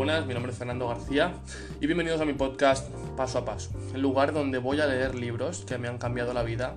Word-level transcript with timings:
buenas, 0.00 0.24
mi 0.24 0.32
nombre 0.32 0.50
es 0.50 0.56
Fernando 0.56 0.88
García 0.88 1.34
y 1.78 1.86
bienvenidos 1.86 2.22
a 2.22 2.24
mi 2.24 2.32
podcast 2.32 2.88
Paso 3.18 3.36
a 3.36 3.44
Paso, 3.44 3.68
el 3.94 4.00
lugar 4.00 4.32
donde 4.32 4.56
voy 4.56 4.80
a 4.80 4.86
leer 4.86 5.14
libros 5.14 5.66
que 5.66 5.76
me 5.76 5.88
han 5.88 5.98
cambiado 5.98 6.32
la 6.32 6.42
vida 6.42 6.74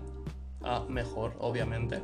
a 0.62 0.82
mejor, 0.90 1.34
obviamente. 1.40 2.04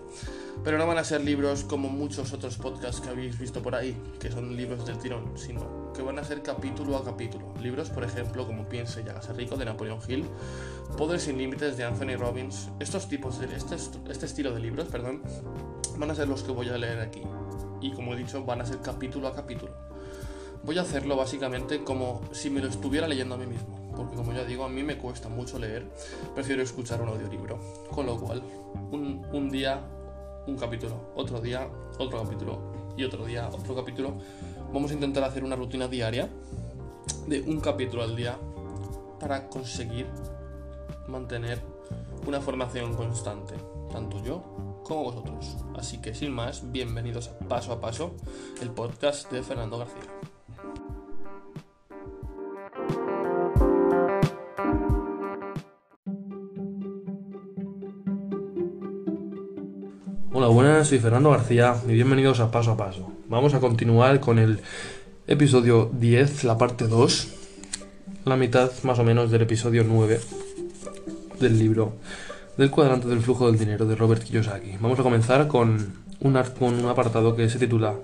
Pero 0.63 0.77
no 0.77 0.87
van 0.87 0.97
a 0.97 1.03
ser 1.03 1.19
libros 1.19 1.65
como 1.65 1.89
muchos 1.89 2.31
otros 2.31 2.55
podcasts 2.55 3.01
que 3.01 3.09
habéis 3.09 3.37
visto 3.37 3.61
por 3.61 3.75
ahí, 3.75 4.01
que 4.17 4.31
son 4.31 4.55
libros 4.55 4.85
del 4.85 4.97
tirón, 4.97 5.37
sino 5.37 5.91
que 5.91 6.01
van 6.01 6.19
a 6.19 6.23
ser 6.23 6.41
capítulo 6.41 6.95
a 6.95 7.03
capítulo. 7.03 7.53
Libros, 7.61 7.89
por 7.89 8.05
ejemplo, 8.05 8.47
como 8.47 8.69
Piense 8.69 9.03
y 9.05 9.09
hágase 9.09 9.33
rico 9.33 9.57
de 9.57 9.65
Napoleon 9.65 9.99
Hill, 10.07 10.25
Poder 10.97 11.19
sin 11.19 11.37
límites 11.37 11.75
de 11.75 11.83
Anthony 11.83 12.15
Robbins. 12.17 12.69
Estos 12.79 13.09
tipos 13.09 13.39
de 13.39 13.53
este, 13.53 13.75
este 13.75 14.25
estilo 14.25 14.53
de 14.53 14.61
libros, 14.61 14.87
perdón, 14.87 15.21
van 15.97 16.11
a 16.11 16.15
ser 16.15 16.29
los 16.29 16.43
que 16.43 16.53
voy 16.53 16.69
a 16.69 16.77
leer 16.77 17.01
aquí. 17.01 17.23
Y 17.81 17.91
como 17.91 18.13
he 18.13 18.17
dicho, 18.17 18.45
van 18.45 18.61
a 18.61 18.65
ser 18.65 18.79
capítulo 18.79 19.27
a 19.27 19.35
capítulo. 19.35 19.88
Voy 20.63 20.77
a 20.77 20.81
hacerlo 20.81 21.15
básicamente 21.15 21.83
como 21.83 22.21
si 22.31 22.49
me 22.49 22.61
lo 22.61 22.67
estuviera 22.67 23.07
leyendo 23.07 23.35
a 23.35 23.37
mí 23.37 23.47
mismo 23.47 23.79
porque 23.99 24.15
como 24.15 24.31
ya 24.31 24.45
digo, 24.45 24.63
a 24.63 24.69
mí 24.69 24.81
me 24.81 24.97
cuesta 24.97 25.27
mucho 25.27 25.59
leer, 25.59 25.85
prefiero 26.33 26.63
escuchar 26.63 27.01
un 27.01 27.09
audiolibro. 27.09 27.59
Con 27.91 28.05
lo 28.05 28.17
cual, 28.17 28.41
un, 28.91 29.49
día, 29.49 29.81
un 30.47 30.55
capítulo, 30.55 31.11
otro 31.15 31.41
día, 31.41 31.67
otro 31.97 32.23
capítulo 32.23 32.59
y 32.95 33.03
otro 33.03 33.25
día, 33.25 33.49
otro 33.51 33.75
capítulo. 33.75 34.13
Vamos 34.71 34.91
a 34.91 34.93
intentar 34.93 35.25
hacer 35.25 35.43
una 35.43 35.57
rutina 35.57 35.89
diaria 35.89 36.29
de 37.27 37.41
un 37.41 37.59
capítulo 37.59 38.03
al 38.03 38.15
día 38.15 38.37
para 39.19 39.49
conseguir 39.49 40.07
mantener 41.09 41.61
una 42.25 42.39
formación 42.39 42.95
constante, 42.95 43.55
tanto 43.91 44.23
yo 44.23 44.81
como 44.85 45.03
vosotros. 45.03 45.57
Así 45.75 45.97
que 45.97 46.15
sin 46.15 46.31
más, 46.31 46.71
bienvenidos 46.71 47.27
a 47.27 47.37
Paso 47.49 47.73
a 47.73 47.81
Paso, 47.81 48.13
el 48.61 48.69
podcast 48.69 49.29
de 49.29 49.43
Fernando 49.43 49.77
García. 49.77 50.38
Buenas, 60.79 60.87
soy 60.87 60.99
Fernando 60.99 61.31
García 61.31 61.75
y 61.89 61.91
bienvenidos 61.91 62.39
a 62.39 62.51
Paso 62.51 62.71
a 62.71 62.77
Paso. 62.77 63.11
Vamos 63.27 63.53
a 63.53 63.59
continuar 63.59 64.21
con 64.21 64.39
el 64.39 64.61
episodio 65.27 65.91
10, 65.91 66.45
la 66.45 66.57
parte 66.57 66.87
2, 66.87 67.27
la 68.23 68.37
mitad 68.37 68.71
más 68.83 68.97
o 68.97 69.03
menos 69.03 69.29
del 69.29 69.41
episodio 69.41 69.83
9 69.85 70.21
del 71.41 71.59
libro 71.59 71.95
del 72.55 72.71
cuadrante 72.71 73.09
del 73.09 73.19
flujo 73.19 73.47
del 73.47 73.59
dinero 73.59 73.85
de 73.85 73.95
Robert 73.95 74.23
Kiyosaki. 74.23 74.77
Vamos 74.79 74.97
a 74.97 75.03
comenzar 75.03 75.49
con 75.49 75.95
un, 76.21 76.43
con 76.57 76.73
un 76.75 76.85
apartado 76.85 77.35
que 77.35 77.49
se 77.49 77.59
titula 77.59 77.95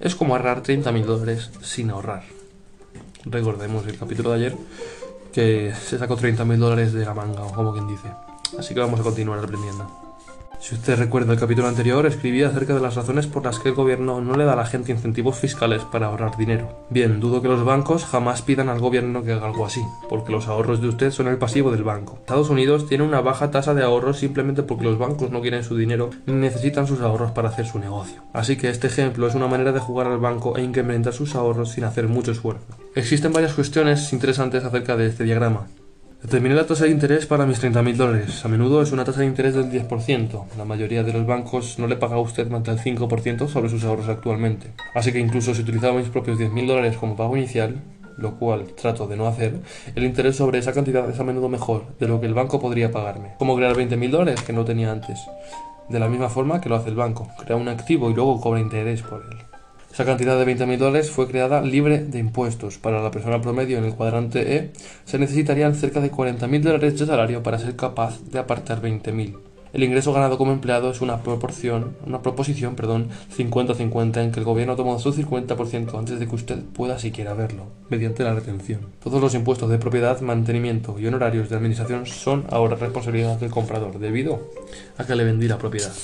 Es 0.00 0.16
como 0.16 0.34
ahorrar 0.34 0.64
30.000 0.64 1.04
dólares 1.04 1.52
sin 1.62 1.90
ahorrar. 1.90 2.24
Recordemos 3.24 3.86
el 3.86 3.96
capítulo 3.96 4.30
de 4.30 4.36
ayer 4.36 4.56
que 5.32 5.72
se 5.80 5.96
sacó 5.96 6.16
30.000 6.16 6.56
dólares 6.56 6.92
de 6.92 7.04
la 7.04 7.14
manga, 7.14 7.42
como 7.54 7.72
quien 7.72 7.86
dice. 7.86 8.08
Así 8.58 8.74
que 8.74 8.80
vamos 8.80 8.98
a 8.98 9.04
continuar 9.04 9.38
aprendiendo. 9.38 10.05
Si 10.66 10.74
usted 10.74 10.98
recuerda 10.98 11.32
el 11.32 11.38
capítulo 11.38 11.68
anterior, 11.68 12.06
escribí 12.06 12.42
acerca 12.42 12.74
de 12.74 12.80
las 12.80 12.96
razones 12.96 13.28
por 13.28 13.44
las 13.44 13.60
que 13.60 13.68
el 13.68 13.76
gobierno 13.76 14.20
no 14.20 14.36
le 14.36 14.44
da 14.44 14.54
a 14.54 14.56
la 14.56 14.66
gente 14.66 14.90
incentivos 14.90 15.38
fiscales 15.38 15.84
para 15.84 16.06
ahorrar 16.06 16.36
dinero. 16.36 16.84
Bien, 16.90 17.20
dudo 17.20 17.40
que 17.40 17.46
los 17.46 17.64
bancos 17.64 18.04
jamás 18.04 18.42
pidan 18.42 18.68
al 18.68 18.80
gobierno 18.80 19.22
que 19.22 19.30
haga 19.30 19.46
algo 19.46 19.64
así, 19.64 19.80
porque 20.08 20.32
los 20.32 20.48
ahorros 20.48 20.80
de 20.80 20.88
usted 20.88 21.12
son 21.12 21.28
el 21.28 21.38
pasivo 21.38 21.70
del 21.70 21.84
banco. 21.84 22.16
Estados 22.18 22.50
Unidos 22.50 22.88
tiene 22.88 23.04
una 23.04 23.20
baja 23.20 23.52
tasa 23.52 23.74
de 23.74 23.84
ahorros 23.84 24.18
simplemente 24.18 24.64
porque 24.64 24.86
los 24.86 24.98
bancos 24.98 25.30
no 25.30 25.40
quieren 25.40 25.62
su 25.62 25.76
dinero 25.76 26.10
ni 26.26 26.32
necesitan 26.32 26.88
sus 26.88 27.00
ahorros 27.00 27.30
para 27.30 27.50
hacer 27.50 27.66
su 27.66 27.78
negocio. 27.78 28.24
Así 28.32 28.56
que 28.56 28.68
este 28.68 28.88
ejemplo 28.88 29.28
es 29.28 29.36
una 29.36 29.46
manera 29.46 29.70
de 29.70 29.78
jugar 29.78 30.08
al 30.08 30.18
banco 30.18 30.56
e 30.56 30.64
incrementar 30.64 31.12
sus 31.12 31.36
ahorros 31.36 31.70
sin 31.70 31.84
hacer 31.84 32.08
mucho 32.08 32.32
esfuerzo. 32.32 32.66
Existen 32.96 33.32
varias 33.32 33.54
cuestiones 33.54 34.12
interesantes 34.12 34.64
acerca 34.64 34.96
de 34.96 35.06
este 35.06 35.22
diagrama. 35.22 35.68
Determiné 36.26 36.56
la 36.56 36.66
tasa 36.66 36.86
de 36.86 36.90
interés 36.90 37.24
para 37.24 37.46
mis 37.46 37.62
30.000 37.62 37.94
dólares. 37.94 38.44
A 38.44 38.48
menudo 38.48 38.82
es 38.82 38.90
una 38.90 39.04
tasa 39.04 39.20
de 39.20 39.26
interés 39.26 39.54
del 39.54 39.70
10%. 39.70 40.56
La 40.58 40.64
mayoría 40.64 41.04
de 41.04 41.12
los 41.12 41.24
bancos 41.24 41.78
no 41.78 41.86
le 41.86 41.94
paga 41.94 42.16
a 42.16 42.18
usted 42.18 42.50
más 42.50 42.64
del 42.64 42.80
5% 42.80 43.46
sobre 43.46 43.68
sus 43.68 43.84
ahorros 43.84 44.08
actualmente. 44.08 44.72
Así 44.96 45.12
que 45.12 45.20
incluso 45.20 45.54
si 45.54 45.62
utilizaba 45.62 45.96
mis 45.96 46.08
propios 46.08 46.36
10.000 46.40 46.66
dólares 46.66 46.96
como 46.96 47.14
pago 47.14 47.36
inicial, 47.36 47.76
lo 48.18 48.40
cual 48.40 48.64
trato 48.74 49.06
de 49.06 49.16
no 49.16 49.28
hacer, 49.28 49.60
el 49.94 50.02
interés 50.02 50.34
sobre 50.34 50.58
esa 50.58 50.72
cantidad 50.72 51.08
es 51.08 51.20
a 51.20 51.22
menudo 51.22 51.48
mejor 51.48 51.96
de 52.00 52.08
lo 52.08 52.20
que 52.20 52.26
el 52.26 52.34
banco 52.34 52.58
podría 52.58 52.90
pagarme. 52.90 53.34
Como 53.38 53.54
crear 53.54 53.76
20.000 53.76 54.10
dólares 54.10 54.42
que 54.42 54.52
no 54.52 54.64
tenía 54.64 54.90
antes. 54.90 55.20
De 55.88 56.00
la 56.00 56.08
misma 56.08 56.28
forma 56.28 56.60
que 56.60 56.68
lo 56.68 56.74
hace 56.74 56.88
el 56.88 56.96
banco. 56.96 57.28
Crea 57.44 57.56
un 57.56 57.68
activo 57.68 58.10
y 58.10 58.14
luego 58.14 58.40
cobra 58.40 58.58
interés 58.58 59.00
por 59.00 59.22
él. 59.30 59.55
Esa 59.96 60.04
cantidad 60.04 60.38
de 60.38 60.44
20.000 60.54 60.76
dólares 60.76 61.10
fue 61.10 61.26
creada 61.26 61.62
libre 61.62 62.04
de 62.04 62.18
impuestos. 62.18 62.76
Para 62.76 63.02
la 63.02 63.10
persona 63.10 63.40
promedio 63.40 63.78
en 63.78 63.84
el 63.86 63.94
cuadrante 63.94 64.54
E 64.54 64.70
se 65.06 65.18
necesitarían 65.18 65.74
cerca 65.74 66.02
de 66.02 66.12
40.000 66.12 66.60
dólares 66.60 66.98
de 66.98 67.06
salario 67.06 67.42
para 67.42 67.58
ser 67.58 67.76
capaz 67.76 68.20
de 68.30 68.38
apartar 68.38 68.82
20.000. 68.82 69.38
El 69.72 69.82
ingreso 69.82 70.12
ganado 70.12 70.36
como 70.36 70.52
empleado 70.52 70.90
es 70.90 71.00
una 71.00 71.22
proporción, 71.22 71.96
una 72.04 72.20
proposición, 72.20 72.74
perdón, 72.74 73.08
50-50 73.34 74.22
en 74.22 74.32
que 74.32 74.40
el 74.40 74.44
gobierno 74.44 74.76
toma 74.76 74.98
su 74.98 75.14
50% 75.14 75.98
antes 75.98 76.20
de 76.20 76.28
que 76.28 76.34
usted 76.34 76.58
pueda 76.74 76.98
siquiera 76.98 77.32
verlo, 77.32 77.68
mediante 77.88 78.22
la 78.22 78.34
retención. 78.34 78.80
Todos 79.02 79.22
los 79.22 79.34
impuestos 79.34 79.70
de 79.70 79.78
propiedad, 79.78 80.20
mantenimiento 80.20 80.96
y 81.00 81.06
honorarios 81.06 81.48
de 81.48 81.56
administración 81.56 82.04
son 82.04 82.44
ahora 82.50 82.76
responsabilidad 82.76 83.40
del 83.40 83.48
comprador, 83.48 83.98
debido 83.98 84.50
a 84.98 85.06
que 85.06 85.16
le 85.16 85.24
vendí 85.24 85.48
la 85.48 85.56
propiedad. 85.56 85.94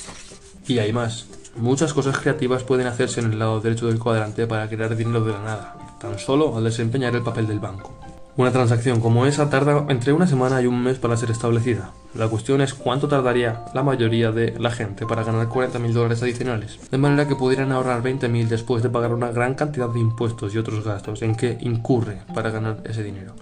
Y 0.67 0.79
hay 0.79 0.91
más. 0.91 1.42
Muchas 1.55 1.93
cosas 1.93 2.17
creativas 2.17 2.63
pueden 2.63 2.87
hacerse 2.87 3.19
en 3.19 3.31
el 3.31 3.39
lado 3.39 3.61
derecho 3.61 3.87
del 3.87 3.99
cuadrante 3.99 4.47
para 4.47 4.67
crear 4.67 4.95
dinero 4.95 5.23
de 5.23 5.33
la 5.33 5.43
nada, 5.43 5.75
tan 5.99 6.17
solo 6.17 6.57
al 6.57 6.63
desempeñar 6.63 7.15
el 7.15 7.21
papel 7.21 7.47
del 7.47 7.59
banco. 7.59 7.93
Una 8.35 8.51
transacción 8.51 8.99
como 8.99 9.27
esa 9.27 9.51
tarda 9.51 9.85
entre 9.89 10.11
una 10.11 10.25
semana 10.25 10.59
y 10.59 10.65
un 10.65 10.81
mes 10.81 10.97
para 10.97 11.15
ser 11.15 11.29
establecida. 11.29 11.91
La 12.15 12.27
cuestión 12.27 12.61
es 12.61 12.73
cuánto 12.73 13.07
tardaría 13.07 13.65
la 13.75 13.83
mayoría 13.83 14.31
de 14.31 14.57
la 14.59 14.71
gente 14.71 15.05
para 15.05 15.23
ganar 15.23 15.47
40.000 15.47 15.91
dólares 15.91 16.23
adicionales, 16.23 16.79
de 16.89 16.97
manera 16.97 17.27
que 17.27 17.35
pudieran 17.35 17.71
ahorrar 17.71 18.01
20.000 18.01 18.47
después 18.47 18.81
de 18.81 18.89
pagar 18.89 19.13
una 19.13 19.31
gran 19.31 19.53
cantidad 19.53 19.89
de 19.89 19.99
impuestos 19.99 20.55
y 20.55 20.57
otros 20.57 20.83
gastos 20.83 21.21
en 21.21 21.35
que 21.35 21.59
incurre 21.61 22.21
para 22.33 22.49
ganar 22.49 22.81
ese 22.85 23.03
dinero. 23.03 23.35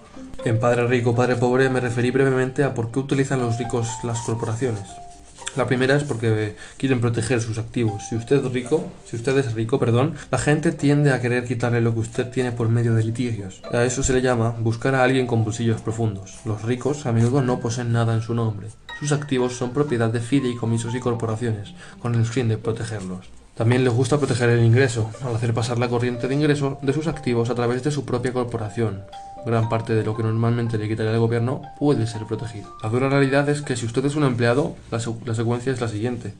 En 0.44 0.60
Padre 0.60 0.86
Rico, 0.86 1.14
Padre 1.14 1.36
Pobre 1.36 1.70
me 1.70 1.80
referí 1.80 2.10
brevemente 2.10 2.62
a 2.62 2.74
por 2.74 2.90
qué 2.90 2.98
utilizan 2.98 3.40
los 3.40 3.56
ricos 3.58 3.88
las 4.04 4.20
corporaciones. 4.20 4.84
La 5.54 5.66
primera 5.66 5.96
es 5.96 6.04
porque 6.04 6.56
quieren 6.78 7.00
proteger 7.00 7.40
sus 7.42 7.58
activos. 7.58 8.02
Si 8.08 8.16
usted 8.16 8.44
es 8.44 8.52
rico, 8.52 8.90
si 9.04 9.16
usted 9.16 9.36
es 9.36 9.52
rico, 9.52 9.78
perdón, 9.78 10.14
la 10.30 10.38
gente 10.38 10.72
tiende 10.72 11.12
a 11.12 11.20
querer 11.20 11.44
quitarle 11.44 11.82
lo 11.82 11.92
que 11.92 12.00
usted 12.00 12.30
tiene 12.30 12.52
por 12.52 12.70
medio 12.70 12.94
de 12.94 13.04
litigios. 13.04 13.60
A 13.70 13.84
eso 13.84 14.02
se 14.02 14.14
le 14.14 14.22
llama 14.22 14.56
buscar 14.58 14.94
a 14.94 15.04
alguien 15.04 15.26
con 15.26 15.44
bolsillos 15.44 15.82
profundos. 15.82 16.38
Los 16.46 16.62
ricos 16.62 17.04
a 17.04 17.12
menudo 17.12 17.42
no 17.42 17.60
poseen 17.60 17.92
nada 17.92 18.14
en 18.14 18.22
su 18.22 18.34
nombre. 18.34 18.68
Sus 18.98 19.12
activos 19.12 19.54
son 19.54 19.72
propiedad 19.72 20.10
de 20.10 20.20
fideicomisos 20.20 20.94
y 20.94 21.00
corporaciones, 21.00 21.74
con 22.00 22.14
el 22.14 22.24
fin 22.24 22.48
de 22.48 22.56
protegerlos. 22.56 23.41
También 23.54 23.84
les 23.84 23.92
gusta 23.92 24.18
proteger 24.18 24.48
el 24.50 24.64
ingreso, 24.64 25.10
al 25.24 25.36
hacer 25.36 25.52
pasar 25.52 25.78
la 25.78 25.88
corriente 25.88 26.28
de 26.28 26.34
ingreso 26.34 26.78
de 26.82 26.92
sus 26.92 27.06
activos 27.06 27.50
a 27.50 27.54
través 27.54 27.82
de 27.82 27.90
su 27.90 28.04
propia 28.04 28.32
corporación 28.32 29.02
gran 29.44 29.68
parte 29.68 29.94
de 29.94 30.04
lo 30.04 30.16
que 30.16 30.22
normalmente 30.22 30.78
le 30.78 30.88
quitaría 30.88 31.12
el 31.12 31.18
gobierno 31.18 31.62
puede 31.78 32.06
ser 32.06 32.24
protegido. 32.26 32.76
La 32.82 32.88
dura 32.88 33.08
realidad 33.08 33.48
es 33.48 33.62
que 33.62 33.76
si 33.76 33.86
usted 33.86 34.04
es 34.04 34.16
un 34.16 34.24
empleado, 34.24 34.76
la, 34.90 35.00
secuencia 35.00 35.72
es 35.72 35.80
la 35.80 35.88
siguiente. 35.88 36.34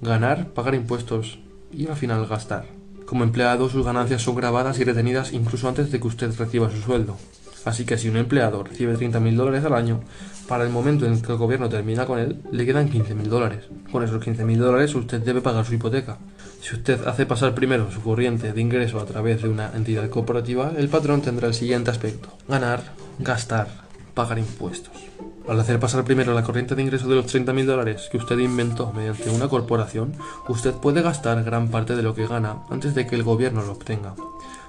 Ganar, 0.00 0.48
pagar 0.48 0.74
impuestos 0.74 1.38
y 1.72 1.88
al 1.88 1.96
final 1.96 2.26
gastar. 2.26 2.66
Como 3.06 3.24
empleado 3.24 3.68
sus 3.68 3.84
ganancias 3.84 4.22
son 4.22 4.36
grabadas 4.36 4.78
y 4.78 4.84
retenidas 4.84 5.32
incluso 5.32 5.68
antes 5.68 5.90
de 5.90 6.00
que 6.00 6.06
usted 6.06 6.36
reciba 6.36 6.70
su 6.70 6.80
sueldo. 6.80 7.16
Así 7.64 7.86
que 7.86 7.96
si 7.96 8.08
un 8.08 8.18
empleado 8.18 8.62
recibe 8.62 8.94
30.000 8.94 9.36
dólares 9.36 9.64
al 9.64 9.74
año, 9.74 10.00
para 10.48 10.64
el 10.64 10.70
momento 10.70 11.06
en 11.06 11.22
que 11.22 11.32
el 11.32 11.38
gobierno 11.38 11.70
termina 11.70 12.04
con 12.04 12.18
él, 12.18 12.42
le 12.52 12.66
quedan 12.66 12.90
15.000 12.90 13.22
dólares. 13.22 13.64
Con 13.90 14.04
esos 14.04 14.22
15.000 14.22 14.56
dólares 14.58 14.94
usted 14.94 15.22
debe 15.22 15.40
pagar 15.40 15.64
su 15.64 15.74
hipoteca. 15.74 16.18
Si 16.64 16.74
usted 16.74 17.06
hace 17.06 17.26
pasar 17.26 17.54
primero 17.54 17.90
su 17.90 18.00
corriente 18.00 18.54
de 18.54 18.60
ingreso 18.62 18.98
a 18.98 19.04
través 19.04 19.42
de 19.42 19.50
una 19.50 19.72
entidad 19.74 20.08
corporativa, 20.08 20.72
el 20.78 20.88
patrón 20.88 21.20
tendrá 21.20 21.46
el 21.46 21.52
siguiente 21.52 21.90
aspecto. 21.90 22.30
Ganar, 22.48 22.82
gastar, 23.18 23.68
pagar 24.14 24.38
impuestos. 24.38 24.94
Al 25.46 25.60
hacer 25.60 25.78
pasar 25.78 26.04
primero 26.04 26.32
la 26.32 26.42
corriente 26.42 26.74
de 26.74 26.80
ingreso 26.80 27.06
de 27.06 27.16
los 27.16 27.26
30.000 27.26 27.66
dólares 27.66 28.08
que 28.10 28.16
usted 28.16 28.38
inventó 28.38 28.94
mediante 28.94 29.28
una 29.28 29.48
corporación, 29.48 30.14
usted 30.48 30.72
puede 30.72 31.02
gastar 31.02 31.44
gran 31.44 31.68
parte 31.68 31.96
de 31.96 32.02
lo 32.02 32.14
que 32.14 32.26
gana 32.26 32.62
antes 32.70 32.94
de 32.94 33.06
que 33.06 33.16
el 33.16 33.24
gobierno 33.24 33.62
lo 33.62 33.72
obtenga. 33.72 34.14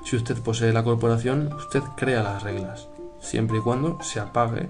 Si 0.04 0.18
usted 0.18 0.36
posee 0.40 0.74
la 0.74 0.84
corporación, 0.84 1.54
usted 1.54 1.82
crea 1.96 2.24
las 2.24 2.44
reglas, 2.44 2.90
siempre 3.22 3.60
y 3.60 3.62
cuando 3.62 4.00
se 4.02 4.20
apague, 4.20 4.68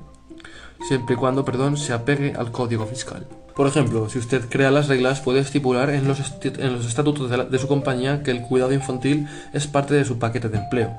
siempre 0.87 1.15
y 1.15 1.17
cuando, 1.17 1.43
perdón, 1.43 1.75
se 1.75 1.91
apegue 1.91 2.35
al 2.37 2.51
código 2.51 2.85
fiscal. 2.85 3.25
Por 3.55 3.67
ejemplo, 3.67 4.09
si 4.09 4.19
usted 4.19 4.49
crea 4.49 4.69
las 4.69 4.89
reglas, 4.89 5.21
puede 5.21 5.39
estipular 5.39 5.89
en 5.89 6.07
los, 6.07 6.19
en 6.43 6.73
los 6.73 6.85
estatutos 6.85 7.29
de, 7.29 7.45
de 7.45 7.57
su 7.57 7.67
compañía 7.67 8.21
que 8.21 8.31
el 8.31 8.41
cuidado 8.41 8.73
infantil 8.73 9.27
es 9.53 9.65
parte 9.65 9.93
de 9.93 10.03
su 10.03 10.19
paquete 10.19 10.49
de 10.49 10.57
empleo. 10.57 10.93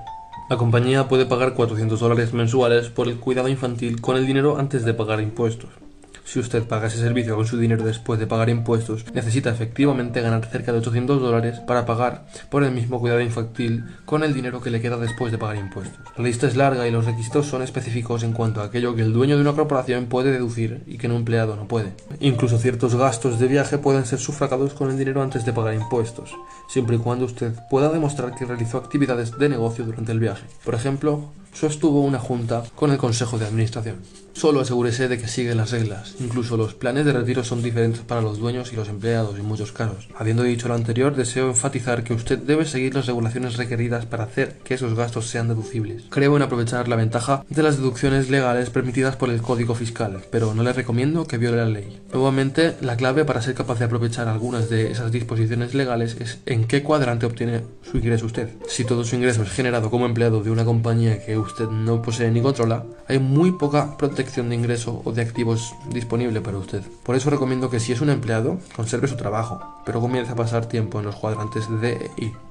La 0.48 0.56
compañía 0.56 1.06
puede 1.06 1.26
pagar 1.26 1.52
400 1.52 2.00
dólares 2.00 2.32
mensuales 2.32 2.88
por 2.88 3.08
el 3.08 3.20
cuidado 3.20 3.48
infantil 3.48 4.00
con 4.00 4.16
el 4.16 4.26
dinero 4.26 4.58
antes 4.58 4.84
de 4.84 4.94
pagar 4.94 5.20
impuestos. 5.20 5.85
Si 6.26 6.40
usted 6.40 6.64
paga 6.64 6.88
ese 6.88 6.98
servicio 6.98 7.36
con 7.36 7.46
su 7.46 7.56
dinero 7.56 7.84
después 7.84 8.18
de 8.18 8.26
pagar 8.26 8.50
impuestos, 8.50 9.04
necesita 9.14 9.50
efectivamente 9.50 10.20
ganar 10.20 10.44
cerca 10.44 10.72
de 10.72 10.78
800 10.78 11.22
dólares 11.22 11.60
para 11.60 11.86
pagar 11.86 12.26
por 12.50 12.64
el 12.64 12.72
mismo 12.72 12.98
cuidado 12.98 13.20
infantil 13.20 13.84
con 14.04 14.24
el 14.24 14.34
dinero 14.34 14.60
que 14.60 14.70
le 14.70 14.80
queda 14.80 14.96
después 14.96 15.30
de 15.30 15.38
pagar 15.38 15.56
impuestos. 15.56 16.00
La 16.16 16.24
lista 16.24 16.48
es 16.48 16.56
larga 16.56 16.88
y 16.88 16.90
los 16.90 17.06
requisitos 17.06 17.46
son 17.46 17.62
específicos 17.62 18.24
en 18.24 18.32
cuanto 18.32 18.60
a 18.60 18.64
aquello 18.64 18.96
que 18.96 19.02
el 19.02 19.12
dueño 19.12 19.36
de 19.36 19.42
una 19.42 19.52
corporación 19.52 20.06
puede 20.06 20.32
deducir 20.32 20.82
y 20.88 20.98
que 20.98 21.06
un 21.06 21.14
empleado 21.14 21.54
no 21.54 21.68
puede. 21.68 21.92
Incluso 22.18 22.58
ciertos 22.58 22.96
gastos 22.96 23.38
de 23.38 23.46
viaje 23.46 23.78
pueden 23.78 24.04
ser 24.04 24.18
sufragados 24.18 24.74
con 24.74 24.90
el 24.90 24.98
dinero 24.98 25.22
antes 25.22 25.46
de 25.46 25.52
pagar 25.52 25.74
impuestos, 25.74 26.34
siempre 26.68 26.96
y 26.96 26.98
cuando 26.98 27.24
usted 27.24 27.52
pueda 27.70 27.88
demostrar 27.88 28.34
que 28.34 28.46
realizó 28.46 28.78
actividades 28.78 29.38
de 29.38 29.48
negocio 29.48 29.84
durante 29.84 30.10
el 30.10 30.18
viaje. 30.18 30.44
Por 30.64 30.74
ejemplo, 30.74 31.30
sostuvo 31.58 32.02
una 32.02 32.18
junta 32.18 32.64
con 32.74 32.90
el 32.90 32.98
Consejo 32.98 33.38
de 33.38 33.46
Administración. 33.46 33.96
Solo 34.36 34.60
asegúrese 34.60 35.08
de 35.08 35.16
que 35.16 35.28
sigue 35.28 35.54
las 35.54 35.70
reglas. 35.70 36.16
Incluso 36.20 36.58
los 36.58 36.74
planes 36.74 37.06
de 37.06 37.14
retiro 37.14 37.42
son 37.42 37.62
diferentes 37.62 38.02
para 38.02 38.20
los 38.20 38.38
dueños 38.38 38.70
y 38.70 38.76
los 38.76 38.90
empleados 38.90 39.38
en 39.38 39.46
muchos 39.46 39.72
casos. 39.72 40.08
Habiendo 40.14 40.42
dicho 40.42 40.68
lo 40.68 40.74
anterior, 40.74 41.16
deseo 41.16 41.48
enfatizar 41.48 42.04
que 42.04 42.12
usted 42.12 42.38
debe 42.38 42.66
seguir 42.66 42.94
las 42.94 43.06
regulaciones 43.06 43.56
requeridas 43.56 44.04
para 44.04 44.24
hacer 44.24 44.58
que 44.62 44.74
esos 44.74 44.92
gastos 44.92 45.28
sean 45.28 45.48
deducibles. 45.48 46.02
Creo 46.10 46.36
en 46.36 46.42
aprovechar 46.42 46.86
la 46.86 46.96
ventaja 46.96 47.46
de 47.48 47.62
las 47.62 47.78
deducciones 47.78 48.28
legales 48.28 48.68
permitidas 48.68 49.16
por 49.16 49.30
el 49.30 49.40
Código 49.40 49.74
Fiscal, 49.74 50.20
pero 50.30 50.52
no 50.52 50.62
le 50.62 50.74
recomiendo 50.74 51.26
que 51.26 51.38
viole 51.38 51.56
la 51.56 51.64
ley. 51.64 52.02
Nuevamente, 52.12 52.76
la 52.82 52.98
clave 52.98 53.24
para 53.24 53.40
ser 53.40 53.54
capaz 53.54 53.78
de 53.78 53.86
aprovechar 53.86 54.28
algunas 54.28 54.68
de 54.68 54.90
esas 54.90 55.12
disposiciones 55.12 55.72
legales 55.72 56.14
es 56.20 56.40
en 56.44 56.66
qué 56.66 56.82
cuadrante 56.82 57.24
obtiene 57.24 57.62
su 57.90 57.96
ingreso 57.96 58.26
usted. 58.26 58.50
Si 58.68 58.84
todo 58.84 59.02
su 59.02 59.16
ingreso 59.16 59.44
es 59.44 59.50
generado 59.50 59.90
como 59.90 60.04
empleado 60.04 60.42
de 60.42 60.50
una 60.50 60.66
compañía 60.66 61.24
que 61.24 61.38
usted 61.46 61.68
no 61.68 62.02
posee 62.02 62.30
ni 62.30 62.40
controla, 62.42 62.84
hay 63.08 63.18
muy 63.18 63.52
poca 63.52 63.96
protección 63.96 64.48
de 64.48 64.56
ingreso 64.56 65.02
o 65.04 65.12
de 65.12 65.22
activos 65.22 65.74
disponible 65.90 66.40
para 66.40 66.58
usted. 66.58 66.82
Por 67.02 67.16
eso 67.16 67.30
recomiendo 67.30 67.70
que 67.70 67.80
si 67.80 67.92
es 67.92 68.00
un 68.00 68.10
empleado, 68.10 68.58
conserve 68.74 69.08
su 69.08 69.16
trabajo, 69.16 69.60
pero 69.84 70.00
comience 70.00 70.32
a 70.32 70.36
pasar 70.36 70.66
tiempo 70.66 70.98
en 70.98 71.06
los 71.06 71.16
cuadrantes 71.16 71.68
D 71.80 72.10
e 72.18 72.24
I. 72.24 72.45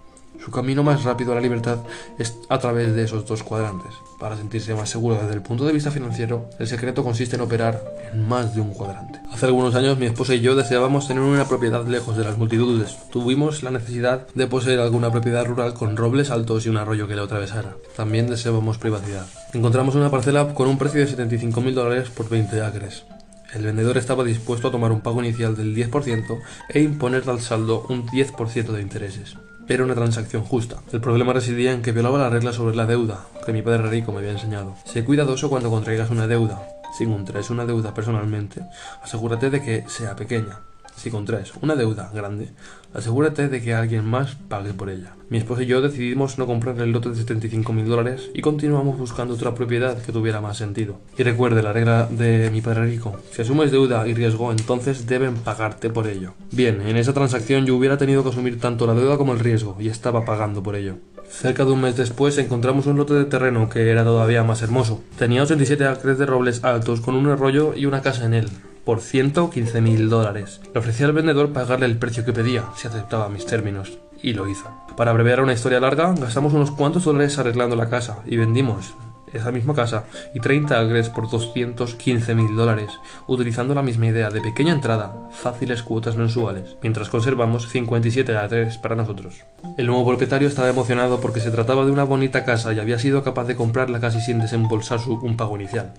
Su 0.46 0.52
camino 0.52 0.84
más 0.84 1.04
rápido 1.04 1.32
a 1.32 1.36
la 1.36 1.42
libertad 1.42 1.80
es 2.20 2.38
a 2.50 2.60
través 2.60 2.94
de 2.94 3.04
esos 3.04 3.26
dos 3.26 3.42
cuadrantes. 3.42 3.96
Para 4.20 4.38
sentirse 4.38 4.76
más 4.76 4.92
seguro 4.92 5.16
desde 5.16 5.34
el 5.34 5.42
punto 5.42 5.66
de 5.66 5.74
vista 5.74 5.90
financiero, 5.90 6.52
el 6.60 6.68
secreto 6.68 7.04
consiste 7.04 7.36
en 7.36 7.42
operar 7.42 7.84
en 8.14 8.28
más 8.28 8.54
de 8.54 8.62
un 8.62 8.72
cuadrante. 8.72 9.20
Hace 9.32 9.48
algunos 9.48 9.74
años 9.74 9.98
mi 9.98 10.06
esposa 10.06 10.36
y 10.36 10.42
yo 10.42 10.56
deseábamos 10.56 11.08
tener 11.08 11.24
una 11.24 11.48
propiedad 11.48 11.84
lejos 11.88 12.16
de 12.16 12.26
las 12.26 12.38
multitudes. 12.38 12.96
Tuvimos 13.12 13.64
la 13.64 13.72
necesidad 13.72 14.28
de 14.36 14.46
poseer 14.46 14.80
alguna 14.82 15.12
propiedad 15.12 15.46
rural 15.46 15.74
con 15.74 15.98
robles 15.98 16.30
altos 16.30 16.68
y 16.68 16.70
un 16.70 16.78
arroyo 16.78 17.08
que 17.08 17.16
la 17.16 17.24
atravesara. 17.24 17.76
También 17.96 18.28
deseábamos 18.28 18.78
privacidad. 18.78 19.26
Encontramos 19.52 19.96
una 19.96 20.12
parcela 20.12 20.54
con 20.54 20.68
un 20.68 20.78
precio 20.78 21.00
de 21.00 21.08
75 21.08 21.60
mil 21.62 21.74
dólares 21.74 22.12
por 22.12 22.30
20 22.30 22.62
acres. 22.62 23.04
El 23.52 23.64
vendedor 23.64 23.98
estaba 23.98 24.24
dispuesto 24.24 24.68
a 24.68 24.72
tomar 24.72 24.92
un 24.92 25.02
pago 25.02 25.24
inicial 25.24 25.56
del 25.56 25.76
10% 25.76 26.40
e 26.70 26.82
imponer 26.82 27.28
al 27.30 27.42
saldo 27.42 27.86
un 27.90 28.06
10% 28.06 28.66
de 28.68 28.82
intereses. 28.82 29.38
Era 29.68 29.84
una 29.84 29.96
transacción 29.96 30.44
justa. 30.44 30.78
El 30.92 31.02
problema 31.02 31.34
residía 31.34 31.72
en 31.72 31.82
que 31.82 31.92
violaba 31.92 32.20
la 32.20 32.30
regla 32.30 32.54
sobre 32.54 32.76
la 32.76 32.86
deuda, 32.86 33.26
que 33.46 33.52
mi 33.52 33.64
padre 33.64 33.90
rico 33.90 34.12
me 34.12 34.20
había 34.20 34.32
enseñado. 34.32 34.76
Sé 34.86 35.04
cuidadoso 35.04 35.50
cuando 35.50 35.72
contraigas 35.72 36.12
una 36.12 36.28
deuda. 36.28 36.62
Si 36.96 37.06
contraes 37.06 37.50
una 37.50 37.66
deuda 37.66 37.94
personalmente, 37.94 38.62
asegúrate 39.02 39.50
de 39.50 39.64
que 39.64 39.84
sea 39.90 40.16
pequeña. 40.16 40.60
Si 40.96 41.12
contraes 41.12 41.52
una 41.62 41.76
deuda 41.76 42.10
grande, 42.14 42.50
asegúrate 42.94 43.50
de 43.50 43.62
que 43.62 43.74
alguien 43.74 44.06
más 44.06 44.36
pague 44.48 44.74
por 44.74 44.90
ella. 44.90 45.14
Mi 45.30 45.38
esposa 45.38 45.64
y 45.64 45.66
yo 45.66 45.82
decidimos 45.82 46.38
no 46.38 46.46
comprar 46.46 46.80
el 46.80 46.92
lote 46.92 47.10
de 47.10 47.16
75 47.16 47.74
mil 47.74 47.88
dólares 47.88 48.30
y 48.34 48.42
continuamos 48.42 48.98
buscando 48.98 49.34
otra 49.34 49.54
propiedad 49.54 50.02
que 50.02 50.12
tuviera 50.12 50.40
más 50.40 50.58
sentido. 50.58 51.00
Y 51.18 51.24
recuerde 51.24 51.62
la 51.62 51.74
regla 51.74 52.08
de 52.10 52.50
mi 52.52 52.62
padre 52.62 52.86
rico. 52.86 53.20
Si 53.32 53.42
asumes 53.42 53.72
deuda 53.72 54.08
y 54.08 54.14
riesgo, 54.14 54.52
entonces 54.52 55.06
deben 55.06 55.36
pagarte 55.36 55.90
por 55.90 56.08
ello. 56.08 56.34
Bien, 56.52 56.82
en 56.82 56.98
esa 56.98 57.14
transacción 57.14 57.66
yo 57.66 57.76
hubiera 57.76 57.98
tenido 57.98 58.24
que 58.24 58.30
asumir 58.30 58.60
tanto 58.60 58.88
la 58.88 58.94
deuda 58.94 59.18
como 59.18 59.34
el 59.34 59.40
riesgo 59.40 59.78
y 59.80 59.90
estaba 59.90 60.24
pagando 60.24 60.64
por 60.64 60.76
ello. 60.76 60.98
Cerca 61.30 61.66
de 61.66 61.72
un 61.72 61.82
mes 61.82 61.98
después 61.98 62.38
encontramos 62.38 62.86
un 62.86 62.98
lote 62.98 63.16
de 63.16 63.26
terreno 63.26 63.68
que 63.68 63.90
era 63.90 64.04
todavía 64.04 64.44
más 64.44 64.62
hermoso. 64.62 65.04
Tenía 65.18 65.44
87 65.44 65.86
acres 65.86 66.18
de 66.18 66.26
robles 66.26 66.64
altos 66.64 67.02
con 67.02 67.16
un 67.16 67.28
arroyo 67.28 67.74
y 67.76 67.86
una 67.86 68.02
casa 68.02 68.26
en 68.26 68.36
él 68.36 68.50
por 68.86 69.02
115 69.02 69.82
mil 69.82 70.10
dólares. 70.10 70.62
Le 70.74 70.80
ofrecí 70.80 71.04
al 71.04 71.12
vendedor 71.12 71.52
pagarle 71.52 71.88
el 71.88 71.98
precio 71.98 72.24
que 72.24 72.34
pedía, 72.34 72.66
si 72.78 72.88
aceptaba 72.88 73.30
mis 73.30 73.46
términos, 73.46 73.98
y 74.22 74.34
lo 74.34 74.48
hizo. 74.48 74.70
Para 74.96 75.12
abreviar 75.12 75.42
una 75.42 75.54
historia 75.54 75.80
larga, 75.80 76.14
gastamos 76.14 76.54
unos 76.54 76.72
cuantos 76.72 77.04
dólares 77.04 77.38
arreglando 77.38 77.76
la 77.76 77.90
casa 77.90 78.20
y 78.26 78.38
vendimos 78.38 78.94
esa 79.34 79.52
misma 79.52 79.74
casa 79.74 80.06
y 80.34 80.40
30 80.40 80.80
acres 80.80 81.10
por 81.10 81.30
215 81.30 82.36
mil 82.36 82.56
dólares, 82.56 82.92
utilizando 83.28 83.74
la 83.74 83.82
misma 83.82 84.08
idea 84.08 84.30
de 84.30 84.42
pequeña 84.42 84.74
entrada, 84.74 85.14
fáciles 85.32 85.84
cuotas 85.84 86.16
mensuales, 86.16 86.78
mientras 86.82 87.10
conservamos 87.10 87.70
57 87.70 88.38
acres 88.38 88.78
para 88.78 88.96
nosotros. 88.96 89.44
El 89.78 89.88
nuevo 89.88 90.08
propietario 90.08 90.48
estaba 90.48 90.70
emocionado 90.70 91.20
porque 91.20 91.40
se 91.40 91.52
trataba 91.52 91.86
de 91.86 91.92
una 91.92 92.04
bonita 92.04 92.46
casa 92.46 92.74
y 92.74 92.80
había 92.80 93.00
sido 93.00 93.24
capaz 93.24 93.46
de 93.46 93.56
comprarla 93.56 94.00
casi 94.00 94.22
sin 94.22 94.40
desembolsar 94.40 95.00
un 95.08 95.38
pago 95.38 95.56
inicial. 95.58 95.94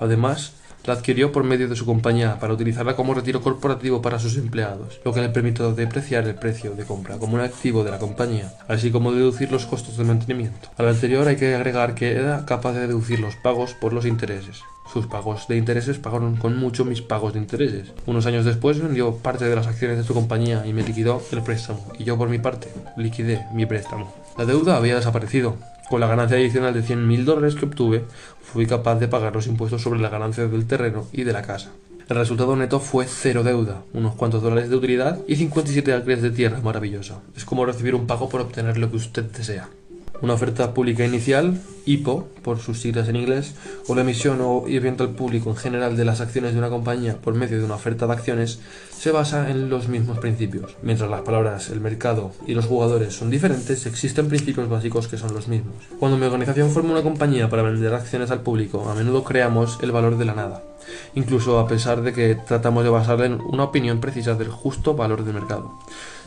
Además, 0.00 0.54
la 0.84 0.94
adquirió 0.94 1.32
por 1.32 1.44
medio 1.44 1.68
de 1.68 1.76
su 1.76 1.86
compañía 1.86 2.38
para 2.38 2.54
utilizarla 2.54 2.96
como 2.96 3.14
retiro 3.14 3.40
corporativo 3.40 4.02
para 4.02 4.18
sus 4.18 4.36
empleados, 4.36 5.00
lo 5.04 5.12
que 5.12 5.20
le 5.20 5.28
permitió 5.28 5.72
depreciar 5.72 6.26
el 6.26 6.34
precio 6.34 6.74
de 6.74 6.84
compra 6.84 7.18
como 7.18 7.34
un 7.34 7.40
activo 7.40 7.84
de 7.84 7.90
la 7.90 7.98
compañía, 7.98 8.52
así 8.68 8.90
como 8.90 9.12
deducir 9.12 9.52
los 9.52 9.66
costos 9.66 9.96
de 9.96 10.04
mantenimiento. 10.04 10.70
Al 10.76 10.88
anterior 10.88 11.26
hay 11.28 11.36
que 11.36 11.54
agregar 11.54 11.94
que 11.94 12.12
era 12.12 12.44
capaz 12.46 12.72
de 12.72 12.86
deducir 12.86 13.20
los 13.20 13.36
pagos 13.36 13.74
por 13.74 13.92
los 13.92 14.06
intereses. 14.06 14.62
Sus 14.92 15.06
pagos 15.06 15.48
de 15.48 15.56
intereses 15.56 15.98
pagaron 15.98 16.36
con 16.36 16.58
mucho 16.58 16.84
mis 16.84 17.00
pagos 17.00 17.32
de 17.32 17.38
intereses. 17.38 17.92
Unos 18.04 18.26
años 18.26 18.44
después 18.44 18.78
vendió 18.80 19.16
parte 19.16 19.46
de 19.46 19.56
las 19.56 19.66
acciones 19.66 19.96
de 19.96 20.04
su 20.04 20.12
compañía 20.12 20.66
y 20.66 20.72
me 20.74 20.82
liquidó 20.82 21.22
el 21.32 21.42
préstamo, 21.42 21.86
y 21.98 22.04
yo 22.04 22.18
por 22.18 22.28
mi 22.28 22.38
parte 22.38 22.68
liquidé 22.96 23.46
mi 23.54 23.64
préstamo. 23.64 24.12
La 24.36 24.44
deuda 24.44 24.76
había 24.76 24.96
desaparecido, 24.96 25.56
con 25.92 26.00
la 26.00 26.06
ganancia 26.06 26.38
adicional 26.38 26.72
de 26.72 26.82
100 26.82 27.06
mil 27.06 27.26
dólares 27.26 27.54
que 27.54 27.66
obtuve, 27.66 28.06
fui 28.40 28.64
capaz 28.64 28.94
de 28.94 29.08
pagar 29.08 29.34
los 29.34 29.46
impuestos 29.46 29.82
sobre 29.82 30.00
la 30.00 30.08
ganancia 30.08 30.46
del 30.46 30.66
terreno 30.66 31.06
y 31.12 31.24
de 31.24 31.34
la 31.34 31.42
casa. 31.42 31.70
El 32.08 32.16
resultado 32.16 32.56
neto 32.56 32.80
fue 32.80 33.04
cero 33.04 33.42
deuda, 33.42 33.82
unos 33.92 34.14
cuantos 34.14 34.42
dólares 34.42 34.70
de 34.70 34.76
utilidad 34.76 35.18
y 35.28 35.36
57 35.36 35.92
acres 35.92 36.22
de 36.22 36.30
tierra 36.30 36.62
maravillosa. 36.62 37.20
Es 37.36 37.44
como 37.44 37.66
recibir 37.66 37.94
un 37.94 38.06
pago 38.06 38.30
por 38.30 38.40
obtener 38.40 38.78
lo 38.78 38.90
que 38.90 38.96
usted 38.96 39.24
desea 39.24 39.68
una 40.22 40.34
oferta 40.34 40.72
pública 40.72 41.04
inicial, 41.04 41.60
IPO, 41.84 42.28
por 42.42 42.60
sus 42.60 42.80
siglas 42.80 43.08
en 43.08 43.16
inglés, 43.16 43.54
o 43.88 43.94
la 43.94 44.02
emisión 44.02 44.38
o 44.40 44.64
evento 44.68 45.02
al 45.02 45.10
público 45.10 45.50
en 45.50 45.56
general 45.56 45.96
de 45.96 46.04
las 46.04 46.20
acciones 46.20 46.52
de 46.52 46.58
una 46.58 46.70
compañía 46.70 47.16
por 47.16 47.34
medio 47.34 47.58
de 47.58 47.64
una 47.64 47.74
oferta 47.74 48.06
de 48.06 48.12
acciones, 48.12 48.60
se 48.96 49.10
basa 49.10 49.50
en 49.50 49.68
los 49.68 49.88
mismos 49.88 50.20
principios. 50.20 50.76
Mientras 50.82 51.10
las 51.10 51.22
palabras, 51.22 51.70
el 51.70 51.80
mercado 51.80 52.30
y 52.46 52.54
los 52.54 52.66
jugadores 52.66 53.14
son 53.14 53.30
diferentes, 53.30 53.84
existen 53.86 54.28
principios 54.28 54.68
básicos 54.68 55.08
que 55.08 55.18
son 55.18 55.34
los 55.34 55.48
mismos. 55.48 55.74
Cuando 55.98 56.16
mi 56.16 56.26
organización 56.26 56.70
forma 56.70 56.92
una 56.92 57.02
compañía 57.02 57.50
para 57.50 57.62
vender 57.62 57.92
acciones 57.92 58.30
al 58.30 58.42
público, 58.42 58.88
a 58.88 58.94
menudo 58.94 59.24
creamos 59.24 59.80
el 59.82 59.90
valor 59.90 60.18
de 60.18 60.24
la 60.24 60.34
nada, 60.34 60.62
incluso 61.16 61.58
a 61.58 61.66
pesar 61.66 62.02
de 62.02 62.12
que 62.12 62.36
tratamos 62.36 62.84
de 62.84 62.90
basarla 62.90 63.26
en 63.26 63.40
una 63.40 63.64
opinión 63.64 64.00
precisa 64.00 64.34
del 64.34 64.50
justo 64.50 64.94
valor 64.94 65.24
del 65.24 65.34
mercado. 65.34 65.72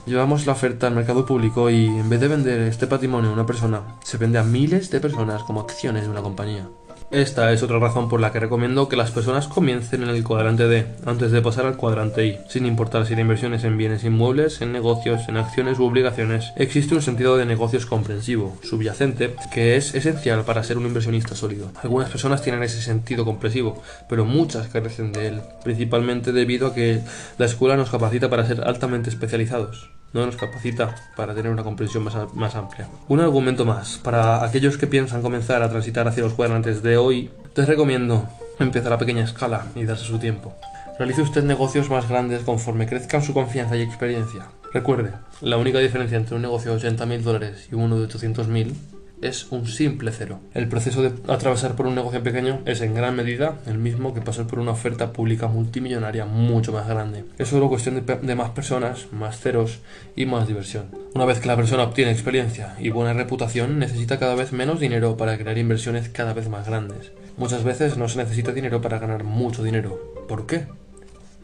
Llevamos 0.05 0.45
la 0.45 0.53
oferta 0.53 0.85
al 0.85 0.93
mercado 0.93 1.25
público 1.25 1.69
y 1.71 1.88
en 1.88 2.09
vez 2.09 2.19
de 2.19 2.27
vender 2.27 2.59
este 2.62 2.85
patrimonio 2.85 3.31
a 3.31 3.33
una 3.33 3.47
persona, 3.47 3.81
se 4.03 4.17
vende 4.17 4.38
a 4.38 4.43
miles 4.43 4.91
de 4.91 5.00
personas 5.00 5.41
como 5.41 5.62
acciones 5.62 6.03
de 6.03 6.09
una 6.09 6.21
compañía. 6.21 6.67
Esta 7.12 7.51
es 7.53 7.63
otra 7.63 7.79
razón 7.79 8.09
por 8.09 8.19
la 8.19 8.31
que 8.31 8.39
recomiendo 8.39 8.88
que 8.88 8.97
las 8.97 9.12
personas 9.12 9.47
comiencen 9.47 10.03
en 10.03 10.09
el 10.09 10.24
cuadrante 10.24 10.67
D 10.67 10.85
antes 11.05 11.31
de 11.31 11.41
pasar 11.41 11.65
al 11.65 11.77
cuadrante 11.77 12.25
I, 12.25 12.38
sin 12.50 12.65
importar 12.65 13.05
si 13.05 13.15
la 13.15 13.21
inversión 13.21 13.53
es 13.53 13.63
en 13.63 13.77
bienes 13.77 14.03
inmuebles, 14.03 14.62
en 14.62 14.71
negocios, 14.71 15.27
en 15.27 15.38
acciones 15.38 15.79
u 15.79 15.85
obligaciones. 15.85 16.51
Existe 16.55 16.93
un 16.93 17.01
sentido 17.01 17.38
de 17.38 17.45
negocios 17.45 17.85
comprensivo, 17.85 18.57
subyacente, 18.63 19.35
que 19.51 19.75
es 19.75 19.95
esencial 19.95 20.43
para 20.43 20.63
ser 20.63 20.77
un 20.77 20.85
inversionista 20.85 21.35
sólido. 21.35 21.71
Algunas 21.81 22.09
personas 22.09 22.41
tienen 22.41 22.62
ese 22.63 22.81
sentido 22.81 23.24
comprensivo, 23.25 23.81
pero 24.09 24.25
muchas 24.25 24.67
carecen 24.67 25.12
de 25.12 25.27
él, 25.29 25.41
principalmente 25.63 26.31
debido 26.31 26.67
a 26.67 26.74
que 26.75 27.01
la 27.38 27.45
escuela 27.45 27.77
nos 27.77 27.89
capacita 27.89 28.29
para 28.29 28.45
ser 28.45 28.62
altamente 28.62 29.09
especializados 29.09 29.89
no 30.15 30.25
nos 30.25 30.38
capacita 30.38 30.95
para 31.15 31.36
tener 31.36 31.51
una 31.51 31.63
comprensión 31.63 32.03
más, 32.03 32.15
más, 32.34 32.55
amplia. 32.55 32.88
Un 33.10 33.19
argumento 33.19 33.65
más, 33.65 33.98
para 33.98 34.43
aquellos 34.45 34.77
que 34.77 34.88
piensan 34.88 35.22
comenzar 35.22 35.62
a 35.62 35.69
transitar 35.69 36.07
hacia 36.07 36.24
los 36.24 36.34
cuadrantes 36.34 36.81
de 36.81 36.95
hoy, 36.95 37.29
les 37.53 37.67
recomiendo 37.67 38.27
empezar 38.57 38.93
a 38.93 38.98
pequeña 38.98 39.25
escala 39.25 39.65
y 39.75 39.84
darse 39.84 40.05
su 40.05 40.17
tiempo. 40.17 40.55
Realice 40.98 41.22
usted 41.22 41.43
negocios 41.43 41.89
más 41.89 42.07
grandes 42.07 42.43
conforme 42.43 42.88
crezcan 42.88 43.22
su 43.22 43.34
confianza 43.34 43.75
y 43.75 43.81
experiencia. 43.81 44.45
Recuerde, 44.72 45.12
la 45.41 45.57
única 45.57 45.79
diferencia 45.79 46.17
entre 46.17 46.36
un 46.36 46.41
negocio 46.41 46.74
de 46.74 46.89
80.000 46.89 47.22
dólares 47.22 47.67
y 47.69 47.75
uno 47.75 48.00
de 48.00 48.07
800.000 48.07 48.74
es 49.22 49.51
un 49.51 49.67
simple 49.67 50.12
cero. 50.12 50.39
El 50.53 50.67
proceso 50.67 51.01
de 51.01 51.13
atravesar 51.31 51.75
por 51.75 51.88
un 51.88 51.95
negocio 51.95 52.22
pequeño 52.22 52.62
es 52.65 52.81
en 52.81 52.93
gran 52.93 53.15
medida 53.15 53.60
el 53.65 53.77
mismo 53.77 54.13
que 54.13 54.22
pasar 54.22 54.48
por 54.48 54.60
una 54.60 54.72
oferta 54.72 55.13
pública 55.13 55.48
multimillonaria 55.48 56.25
mucho 56.25 56.72
más 56.72 56.88
grande. 56.88 57.25
Es 57.38 57.50
solo 57.50 57.69
cuestión 57.69 58.05
de, 58.05 58.36
más 58.36 58.50
personas, 58.51 59.07
más 59.12 59.39
ceros 59.39 59.79
y 60.15 60.25
más 60.25 60.48
diversión. 60.48 60.88
Una 61.13 61.25
vez 61.25 61.39
que 61.39 61.48
la 61.48 61.55
persona 61.55 61.84
obtiene 61.84 62.12
experiencia 62.12 62.75
y 62.79 62.89
buena 62.89 63.13
reputación, 63.13 63.79
necesita 63.79 64.19
cada 64.19 64.36
vez 64.36 64.51
menos 64.51 64.79
dinero 64.79 65.17
para 65.17 65.38
crear 65.38 65.57
inversiones 65.57 66.10
cada 66.10 66.34
vez 66.34 66.50
más 66.50 66.67
grandes. 66.67 67.12
Muchas 67.38 67.63
veces 67.63 67.98
no 67.98 68.07
se 68.07 68.17
necesita 68.17 68.51
dinero 68.51 68.81
para 68.81 69.00
ganar 69.00 69.24
mucho 69.24 69.63
dinero. 69.63 70.00
¿Por 70.27 70.45
qué? 70.45 70.67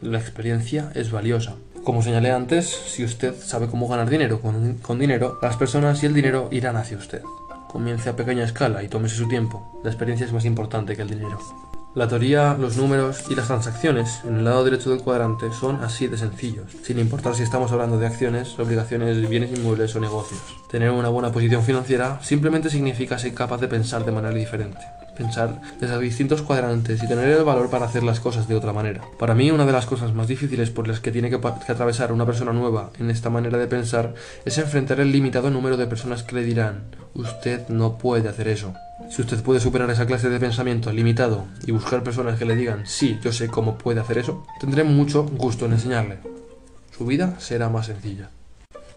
La 0.00 0.18
experiencia 0.18 0.90
es 0.94 1.10
valiosa. 1.10 1.56
Como 1.84 2.02
señalé 2.02 2.30
antes, 2.30 2.68
si 2.68 3.04
usted 3.04 3.34
sabe 3.34 3.66
cómo 3.66 3.88
ganar 3.88 4.08
dinero 4.08 4.40
con 4.40 4.98
dinero, 4.98 5.38
las 5.42 5.56
personas 5.56 6.02
y 6.02 6.06
el 6.06 6.14
dinero 6.14 6.48
irán 6.52 6.76
hacia 6.76 6.96
usted. 6.96 7.22
Comience 7.72 8.10
a 8.10 8.16
pequeña 8.16 8.44
escala 8.44 8.82
y 8.82 8.88
tómese 8.88 9.16
su 9.16 9.26
tiempo. 9.26 9.80
La 9.82 9.88
experiencia 9.88 10.26
es 10.26 10.32
más 10.34 10.44
importante 10.44 10.94
que 10.94 11.00
el 11.00 11.08
dinero. 11.08 11.38
La 11.94 12.06
teoría, 12.06 12.54
los 12.58 12.76
números 12.76 13.24
y 13.30 13.34
las 13.34 13.46
transacciones 13.46 14.20
en 14.24 14.36
el 14.36 14.44
lado 14.44 14.62
derecho 14.62 14.90
del 14.90 15.02
cuadrante 15.02 15.50
son 15.52 15.82
así 15.82 16.06
de 16.06 16.18
sencillos, 16.18 16.70
sin 16.82 16.98
importar 16.98 17.34
si 17.34 17.42
estamos 17.42 17.72
hablando 17.72 17.98
de 17.98 18.06
acciones, 18.06 18.58
obligaciones, 18.58 19.28
bienes 19.28 19.58
inmuebles 19.58 19.96
o 19.96 20.00
negocios. 20.00 20.40
Tener 20.70 20.90
una 20.90 21.08
buena 21.08 21.32
posición 21.32 21.62
financiera 21.62 22.18
simplemente 22.22 22.68
significa 22.68 23.18
ser 23.18 23.32
capaz 23.32 23.58
de 23.58 23.68
pensar 23.68 24.04
de 24.04 24.12
manera 24.12 24.34
diferente 24.34 25.01
pensar 25.16 25.60
desde 25.80 25.98
distintos 25.98 26.42
cuadrantes 26.42 27.02
y 27.02 27.08
tener 27.08 27.28
el 27.28 27.44
valor 27.44 27.70
para 27.70 27.86
hacer 27.86 28.02
las 28.02 28.20
cosas 28.20 28.48
de 28.48 28.54
otra 28.54 28.72
manera. 28.72 29.02
Para 29.18 29.34
mí, 29.34 29.50
una 29.50 29.66
de 29.66 29.72
las 29.72 29.86
cosas 29.86 30.14
más 30.14 30.28
difíciles 30.28 30.70
por 30.70 30.88
las 30.88 31.00
que 31.00 31.12
tiene 31.12 31.30
que, 31.30 31.36
atravesar 31.36 32.12
una 32.12 32.26
persona 32.26 32.52
nueva 32.52 32.90
en 32.98 33.10
esta 33.10 33.30
manera 33.30 33.58
de 33.58 33.66
pensar 33.66 34.14
es 34.44 34.58
enfrentar 34.58 35.00
el 35.00 35.12
limitado 35.12 35.50
número 35.50 35.76
de 35.76 35.86
personas 35.86 36.22
que 36.22 36.34
le 36.34 36.44
dirán, 36.44 36.84
usted 37.14 37.68
no 37.68 37.98
puede 37.98 38.28
hacer 38.28 38.48
eso. 38.48 38.74
Si 39.10 39.22
usted 39.22 39.42
puede 39.42 39.60
superar 39.60 39.90
esa 39.90 40.06
clase 40.06 40.28
de 40.28 40.40
pensamiento 40.40 40.92
limitado 40.92 41.44
y 41.66 41.72
buscar 41.72 42.02
personas 42.02 42.38
que 42.38 42.44
le 42.44 42.56
digan, 42.56 42.86
sí, 42.86 43.18
yo 43.22 43.32
sé 43.32 43.48
cómo 43.48 43.76
puede 43.76 44.00
hacer 44.00 44.18
eso, 44.18 44.46
tendré 44.60 44.84
mucho 44.84 45.24
gusto 45.24 45.66
en 45.66 45.72
enseñarle. 45.72 46.18
Su 46.96 47.04
vida 47.06 47.34
será 47.38 47.68
más 47.68 47.86
sencilla. 47.86 48.30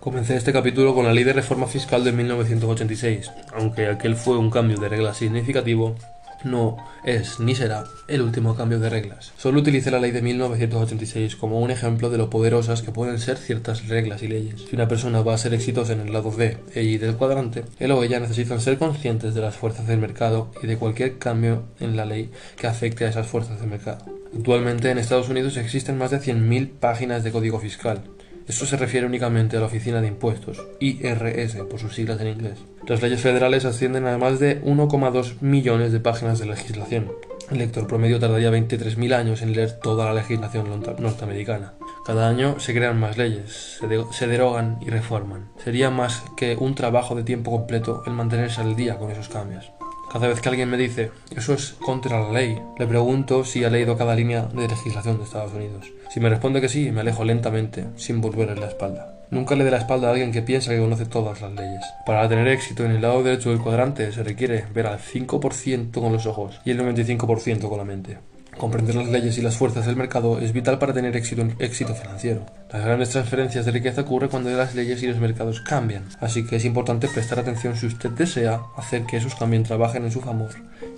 Comencé 0.05 0.35
este 0.35 0.53
capítulo 0.53 0.93
con 0.93 1.05
la 1.05 1.13
Ley 1.13 1.23
de 1.23 1.33
Reforma 1.33 1.65
Fiscal 1.65 2.03
de 2.03 2.11
1986, 2.11 3.31
aunque 3.55 3.87
aquel 3.87 4.15
fue 4.15 4.37
un 4.37 4.51
cambio 4.51 4.77
de 4.77 4.87
reglas 4.87 5.17
significativo, 5.17 5.95
no 6.43 6.77
es 7.03 7.39
ni 7.39 7.55
será 7.55 7.85
el 8.07 8.21
último 8.21 8.55
cambio 8.55 8.79
de 8.79 8.91
reglas. 8.91 9.33
Solo 9.35 9.61
utilicé 9.61 9.89
la 9.89 9.99
ley 9.99 10.11
de 10.11 10.21
1986 10.21 11.35
como 11.35 11.59
un 11.59 11.71
ejemplo 11.71 12.11
de 12.11 12.19
lo 12.19 12.29
poderosas 12.29 12.83
que 12.83 12.91
pueden 12.91 13.17
ser 13.17 13.37
ciertas 13.37 13.87
reglas 13.87 14.21
y 14.21 14.27
leyes. 14.27 14.65
Si 14.69 14.75
una 14.75 14.87
persona 14.87 15.23
va 15.23 15.33
a 15.33 15.39
ser 15.39 15.55
exitosa 15.55 15.93
en 15.93 16.01
el 16.01 16.13
lado 16.13 16.29
D 16.29 16.59
e 16.75 16.83
I 16.83 16.99
del 16.99 17.15
cuadrante, 17.15 17.63
él 17.79 17.91
o 17.91 18.03
ella 18.03 18.19
necesitan 18.19 18.61
ser 18.61 18.77
conscientes 18.77 19.33
de 19.33 19.41
las 19.41 19.55
fuerzas 19.55 19.87
del 19.87 19.97
mercado 19.97 20.51
y 20.61 20.67
de 20.67 20.77
cualquier 20.77 21.17
cambio 21.17 21.63
en 21.79 21.97
la 21.97 22.05
ley 22.05 22.29
que 22.57 22.67
afecte 22.67 23.05
a 23.05 23.09
esas 23.09 23.25
fuerzas 23.25 23.59
del 23.59 23.71
mercado. 23.71 24.05
Actualmente 24.37 24.91
en 24.91 24.99
Estados 24.99 25.29
Unidos 25.29 25.57
existen 25.57 25.97
más 25.97 26.11
de 26.11 26.19
100.000 26.19 26.69
páginas 26.79 27.23
de 27.23 27.31
código 27.31 27.59
fiscal, 27.59 28.03
esto 28.47 28.65
se 28.65 28.77
refiere 28.77 29.07
únicamente 29.07 29.57
a 29.57 29.59
la 29.59 29.65
Oficina 29.65 30.01
de 30.01 30.07
Impuestos, 30.07 30.61
IRS 30.79 31.55
por 31.69 31.79
sus 31.79 31.95
siglas 31.95 32.21
en 32.21 32.27
inglés. 32.27 32.59
Las 32.87 33.01
leyes 33.01 33.21
federales 33.21 33.65
ascienden 33.65 34.05
a 34.05 34.17
más 34.17 34.39
de 34.39 34.61
1,2 34.63 35.41
millones 35.41 35.91
de 35.91 35.99
páginas 35.99 36.37
de 36.37 36.45
legislación. 36.45 37.11
El 37.49 37.59
lector 37.59 37.87
promedio 37.87 38.19
tardaría 38.19 38.51
23.000 38.51 39.13
años 39.13 39.41
en 39.41 39.53
leer 39.53 39.73
toda 39.79 40.05
la 40.05 40.13
legislación 40.13 40.83
norteamericana. 40.99 41.73
Cada 42.05 42.27
año 42.27 42.59
se 42.59 42.73
crean 42.73 42.99
más 42.99 43.17
leyes, 43.17 43.79
se, 44.11 44.27
derogan 44.27 44.77
y 44.81 44.89
reforman. 44.89 45.49
Sería 45.63 45.89
más 45.89 46.23
que 46.37 46.55
un 46.55 46.75
trabajo 46.75 47.15
de 47.15 47.23
tiempo 47.23 47.51
completo 47.51 48.03
el 48.05 48.13
mantenerse 48.13 48.61
al 48.61 48.75
día 48.75 48.97
con 48.97 49.09
esos 49.09 49.29
cambios. 49.29 49.71
Cada 50.11 50.27
vez 50.27 50.39
que 50.39 50.49
alguien 50.49 50.69
me 50.69 50.77
dice, 50.77 51.11
eso 51.35 51.53
es 51.53 51.75
contra 51.83 52.19
la 52.19 52.31
ley, 52.31 52.61
le 52.77 52.87
pregunto 52.87 53.43
si 53.43 53.63
ha 53.63 53.69
leído 53.69 53.97
cada 53.97 54.15
línea 54.15 54.43
de 54.43 54.67
legislación 54.67 55.17
de 55.17 55.23
Estados 55.23 55.53
Unidos. 55.53 55.91
Si 56.09 56.19
me 56.19 56.29
responde 56.29 56.61
que 56.61 56.69
sí, 56.69 56.91
me 56.91 57.01
alejo 57.01 57.23
lentamente, 57.23 57.85
sin 57.95 58.21
volverle 58.21 58.55
la 58.55 58.67
espalda. 58.67 59.15
Nunca 59.31 59.55
le 59.55 59.63
dé 59.63 59.71
la 59.71 59.77
espalda 59.77 60.07
a 60.07 60.11
alguien 60.11 60.31
que 60.31 60.41
piensa 60.41 60.71
que 60.71 60.79
conoce 60.79 61.05
todas 61.05 61.41
las 61.41 61.51
leyes. 61.51 61.83
Para 62.05 62.29
tener 62.29 62.47
éxito 62.47 62.85
en 62.85 62.91
el 62.91 63.01
lado 63.01 63.23
derecho 63.23 63.49
del 63.49 63.59
cuadrante 63.59 64.11
se 64.11 64.23
requiere 64.23 64.65
ver 64.73 64.87
al 64.87 64.99
5% 64.99 65.91
con 65.91 66.13
los 66.13 66.25
ojos 66.25 66.61
y 66.63 66.71
el 66.71 66.79
95% 66.79 67.67
con 67.67 67.77
la 67.77 67.83
mente. 67.83 68.17
Comprender 68.57 68.95
las 68.95 69.09
leyes 69.09 69.37
y 69.37 69.41
las 69.41 69.57
fuerzas 69.57 69.85
del 69.85 69.97
mercado 69.97 70.39
es 70.39 70.53
vital 70.53 70.79
para 70.79 70.93
tener 70.93 71.15
éxito, 71.17 71.45
éxito 71.59 71.93
financiero. 71.93 72.45
Las 72.71 72.85
grandes 72.85 73.09
transferencias 73.09 73.65
de 73.65 73.71
riqueza 73.71 74.01
ocurren 74.01 74.29
cuando 74.29 74.49
las 74.51 74.75
leyes 74.75 75.03
y 75.03 75.07
los 75.07 75.17
mercados 75.17 75.59
cambian, 75.59 76.05
así 76.21 76.45
que 76.45 76.55
es 76.55 76.63
importante 76.63 77.09
prestar 77.09 77.39
atención 77.39 77.75
si 77.75 77.87
usted 77.87 78.11
desea 78.11 78.61
hacer 78.77 79.05
que 79.05 79.17
esos 79.17 79.35
cambios 79.35 79.63
trabajen 79.63 80.05
en 80.05 80.11
su 80.11 80.21
favor 80.21 80.51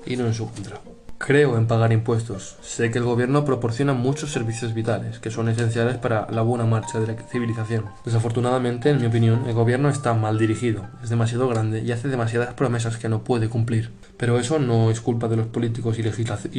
y 0.05 0.15
no 0.17 0.27
en 0.27 0.35
su 0.35 0.47
contra. 0.51 0.79
Creo 1.19 1.57
en 1.57 1.65
pagar 1.65 1.91
impuestos. 1.91 2.57
Sé 2.61 2.91
que 2.91 2.99
el 2.99 3.03
gobierno 3.03 3.43
proporciona 3.43 3.93
muchos 3.93 4.31
servicios 4.31 4.75
vitales 4.75 5.17
que 5.17 5.31
son 5.31 5.49
esenciales 5.49 5.97
para 5.97 6.29
la 6.29 6.43
buena 6.43 6.65
marcha 6.65 6.99
de 6.99 7.07
la 7.07 7.15
civilización. 7.15 7.85
Desafortunadamente, 8.05 8.91
en 8.91 9.01
mi 9.01 9.07
opinión, 9.07 9.43
el 9.47 9.53
gobierno 9.55 9.89
está 9.89 10.13
mal 10.13 10.37
dirigido, 10.37 10.85
es 11.03 11.09
demasiado 11.09 11.47
grande 11.47 11.81
y 11.81 11.91
hace 11.91 12.07
demasiadas 12.07 12.53
promesas 12.53 12.97
que 12.97 13.09
no 13.09 13.23
puede 13.23 13.49
cumplir. 13.49 13.89
Pero 14.17 14.39
eso 14.39 14.57
no 14.57 14.89
es 14.89 14.99
culpa 14.99 15.27
de 15.27 15.37
los 15.37 15.47
políticos 15.47 15.97
y, 15.99 16.03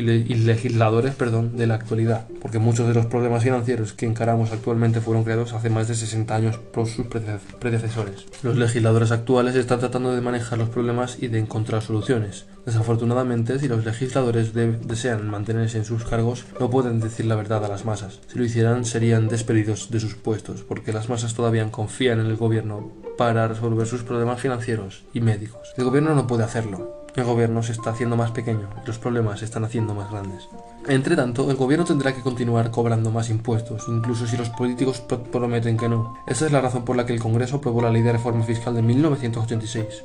legisladores 0.03 1.15
perdón, 1.15 1.57
de 1.57 1.67
la 1.67 1.75
actualidad, 1.75 2.27
porque 2.41 2.59
muchos 2.59 2.87
de 2.87 2.95
los 2.95 3.07
problemas 3.07 3.43
financieros 3.43 3.93
que 3.93 4.07
encaramos 4.07 4.53
actualmente 4.53 5.01
fueron 5.01 5.25
creados 5.25 5.53
hace 5.53 5.69
más 5.69 5.89
de 5.89 5.97
60 5.97 6.35
años 6.35 6.59
por 6.59 6.87
sus 6.87 7.07
predecesores. 7.07 8.27
Los 8.43 8.57
legisladores 8.57 9.11
actuales 9.11 9.57
están 9.57 9.81
tratando 9.81 10.15
de 10.15 10.21
manejar 10.21 10.59
los 10.59 10.69
problemas 10.69 11.19
y 11.21 11.29
de 11.29 11.41
encontrar 11.41 11.83
soluciones. 11.83 12.47
Desafortunadamente, 12.65 13.59
si 13.59 13.67
los 13.67 13.85
legisladores 13.85 14.53
desean 14.53 15.31
mantenerse 15.31 15.79
en 15.79 15.85
sus 15.85 16.05
cargos, 16.05 16.45
no 16.61 16.71
pueden 16.71 17.01
decir 17.01 17.27
la 17.27 17.35
verdad 17.35 17.65
a 17.65 17.69
las 17.69 17.85
masas. 17.85 18.21
Si 18.29 18.39
lo 18.39 18.45
hicieran, 18.45 18.85
serían 18.85 19.29
despedidos 19.29 19.91
de 19.91 20.01
sus 20.01 20.15
puestos, 20.15 20.63
porque 20.63 20.93
las 20.93 21.09
masas 21.09 21.35
todavía 21.35 21.69
confían 21.71 22.21
en 22.21 22.27
el 22.27 22.37
gobierno 22.37 22.93
para 23.17 23.49
resolver 23.49 23.87
sus 23.87 24.03
problemas 24.03 24.41
financieros 24.41 25.03
y 25.13 25.21
médicos. 25.21 25.73
El 25.77 25.85
gobierno 25.85 26.15
no 26.15 26.27
puede 26.27 26.45
hacerlo. 26.45 26.98
El 27.19 27.25
gobierno 27.25 27.65
se 27.65 27.73
está 27.73 27.91
haciendo 27.91 28.17
más 28.17 28.31
pequeño 28.31 28.69
y 28.81 28.87
los 28.87 29.01
problemas 29.01 29.41
se 29.41 29.45
están 29.45 29.65
haciendo 29.65 29.93
más 29.93 30.09
grandes. 30.09 30.49
Entre 30.87 31.17
tanto, 31.17 31.51
el 31.51 31.57
gobierno 31.57 31.85
tendrá 31.85 32.15
que 32.15 32.23
continuar 32.23 32.71
cobrando 32.71 33.11
más 33.11 33.29
impuestos, 33.29 33.87
incluso 33.89 34.29
si 34.29 34.37
los 34.37 34.51
políticos 34.51 35.03
prometen 35.33 35.77
que 35.77 35.89
no. 35.89 36.17
Esa 36.29 36.47
es 36.47 36.53
la 36.53 36.61
razón 36.61 36.85
por 36.85 36.95
la 36.95 37.07
que 37.07 37.13
el 37.13 37.19
Congreso 37.19 37.57
aprobó 37.57 37.83
la 37.83 37.91
Ley 37.91 38.03
de 38.03 38.13
Reforma 38.13 38.45
Fiscal 38.45 38.73
de 38.77 38.83
1986 38.83 40.05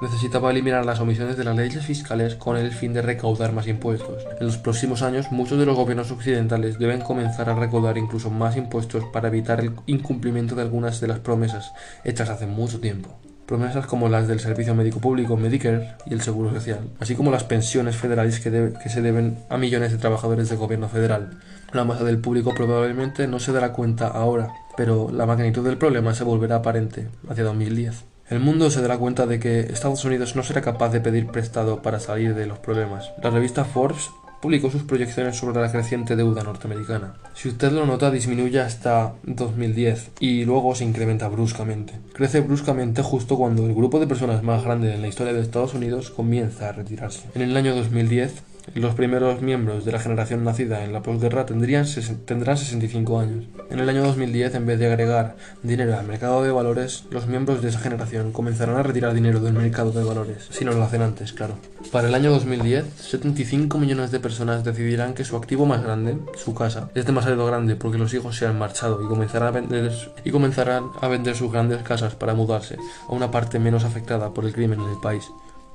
necesitaba 0.00 0.50
eliminar 0.50 0.84
las 0.84 1.00
omisiones 1.00 1.36
de 1.36 1.44
las 1.44 1.54
leyes 1.54 1.84
fiscales 1.84 2.34
con 2.34 2.56
el 2.56 2.72
fin 2.72 2.92
de 2.92 3.00
recaudar 3.00 3.52
más 3.52 3.68
impuestos. 3.68 4.24
En 4.40 4.46
los 4.46 4.58
próximos 4.58 5.02
años, 5.02 5.30
muchos 5.30 5.58
de 5.58 5.66
los 5.66 5.76
gobiernos 5.76 6.10
occidentales 6.10 6.78
deben 6.78 7.00
comenzar 7.00 7.48
a 7.48 7.54
recaudar 7.54 7.96
incluso 7.96 8.28
más 8.28 8.56
impuestos 8.56 9.04
para 9.12 9.28
evitar 9.28 9.60
el 9.60 9.72
incumplimiento 9.86 10.56
de 10.56 10.62
algunas 10.62 11.00
de 11.00 11.08
las 11.08 11.20
promesas 11.20 11.72
hechas 12.04 12.28
hace 12.28 12.46
mucho 12.46 12.80
tiempo. 12.80 13.16
Promesas 13.46 13.86
como 13.86 14.08
las 14.08 14.26
del 14.26 14.40
Servicio 14.40 14.74
Médico 14.74 15.00
Público, 15.00 15.36
Medicare 15.36 15.96
y 16.06 16.14
el 16.14 16.22
Seguro 16.22 16.52
Social, 16.52 16.88
así 16.98 17.14
como 17.14 17.30
las 17.30 17.44
pensiones 17.44 17.96
federales 17.96 18.40
que, 18.40 18.88
se 18.88 19.02
deben 19.02 19.38
a 19.50 19.58
millones 19.58 19.92
de 19.92 19.98
trabajadores 19.98 20.48
del 20.48 20.58
gobierno 20.58 20.88
federal. 20.88 21.38
La 21.72 21.84
masa 21.84 22.04
del 22.04 22.18
público 22.18 22.54
probablemente 22.54 23.26
no 23.26 23.38
se 23.38 23.52
dará 23.52 23.72
cuenta 23.72 24.08
ahora, 24.08 24.48
pero 24.76 25.10
la 25.12 25.26
magnitud 25.26 25.64
del 25.64 25.76
problema 25.76 26.14
se 26.14 26.24
volverá 26.24 26.56
aparente 26.56 27.08
hacia 27.28 27.44
2010. 27.44 28.04
El 28.30 28.40
mundo 28.40 28.70
se 28.70 28.80
dará 28.80 28.96
cuenta 28.96 29.26
de 29.26 29.38
que 29.38 29.60
Estados 29.60 30.04
Unidos 30.06 30.34
no 30.34 30.42
será 30.42 30.62
capaz 30.62 30.88
de 30.88 31.00
pedir 31.00 31.26
prestado 31.26 31.82
para 31.82 32.00
salir 32.00 32.34
de 32.34 32.46
los 32.46 32.58
problemas. 32.58 33.12
La 33.22 33.28
revista 33.28 33.66
Forbes 33.66 34.10
publicó 34.44 34.70
sus 34.70 34.82
proyecciones 34.82 35.38
sobre 35.38 35.58
la 35.58 35.72
creciente 35.72 36.16
deuda 36.16 36.42
norteamericana. 36.42 37.14
Si 37.32 37.48
usted 37.48 37.72
lo 37.72 37.86
nota, 37.86 38.10
disminuye 38.10 38.60
hasta 38.60 39.14
2010 39.22 40.10
y 40.20 40.44
luego 40.44 40.74
se 40.74 40.84
incrementa 40.84 41.28
bruscamente. 41.28 41.94
Crece 42.12 42.42
bruscamente 42.42 43.00
justo 43.00 43.38
cuando 43.38 43.64
el 43.64 43.74
grupo 43.74 43.98
de 43.98 44.06
personas 44.06 44.42
más 44.42 44.62
grande 44.62 44.92
en 44.92 45.00
la 45.00 45.08
historia 45.08 45.32
de 45.32 45.40
Estados 45.40 45.72
Unidos 45.72 46.10
comienza 46.10 46.68
a 46.68 46.72
retirarse. 46.72 47.22
En 47.34 47.40
el 47.40 47.56
año 47.56 47.74
2010, 47.74 48.42
los 48.74 48.94
primeros 48.94 49.42
miembros 49.42 49.84
de 49.84 49.92
la 49.92 49.98
generación 49.98 50.42
nacida 50.42 50.84
en 50.84 50.92
la 50.92 51.02
posguerra 51.02 51.46
tendrían, 51.46 51.86
tendrán 52.24 52.56
65 52.56 53.20
años. 53.20 53.44
En 53.70 53.78
el 53.78 53.88
año 53.88 54.02
2010, 54.02 54.54
en 54.54 54.66
vez 54.66 54.78
de 54.78 54.86
agregar 54.86 55.36
dinero 55.62 55.96
al 55.98 56.06
mercado 56.06 56.42
de 56.42 56.50
valores, 56.50 57.04
los 57.10 57.26
miembros 57.26 57.62
de 57.62 57.68
esa 57.68 57.78
generación 57.78 58.32
comenzarán 58.32 58.76
a 58.76 58.82
retirar 58.82 59.12
dinero 59.14 59.40
del 59.40 59.52
mercado 59.52 59.92
de 59.92 60.02
valores, 60.02 60.48
si 60.50 60.64
no 60.64 60.72
lo 60.72 60.82
hacen 60.82 61.02
antes, 61.02 61.32
claro. 61.32 61.56
Para 61.92 62.08
el 62.08 62.14
año 62.14 62.30
2010, 62.30 62.84
75 62.96 63.78
millones 63.78 64.10
de 64.10 64.20
personas 64.20 64.64
decidirán 64.64 65.14
que 65.14 65.24
su 65.24 65.36
activo 65.36 65.66
más 65.66 65.82
grande, 65.82 66.18
su 66.36 66.54
casa, 66.54 66.90
es 66.94 67.06
demasiado 67.06 67.44
grande 67.46 67.76
porque 67.76 67.98
los 67.98 68.14
hijos 68.14 68.36
se 68.36 68.46
han 68.46 68.58
marchado 68.58 69.02
y 69.04 69.06
comenzarán 69.06 69.48
a 69.48 69.52
vender, 69.52 69.92
y 70.24 70.30
comenzarán 70.30 70.84
a 71.00 71.08
vender 71.08 71.36
sus 71.36 71.52
grandes 71.52 71.82
casas 71.82 72.14
para 72.14 72.34
mudarse 72.34 72.76
a 73.08 73.12
una 73.12 73.30
parte 73.30 73.58
menos 73.58 73.84
afectada 73.84 74.32
por 74.32 74.44
el 74.44 74.52
crimen 74.52 74.80
en 74.80 74.88
el 74.88 75.00
país 75.00 75.24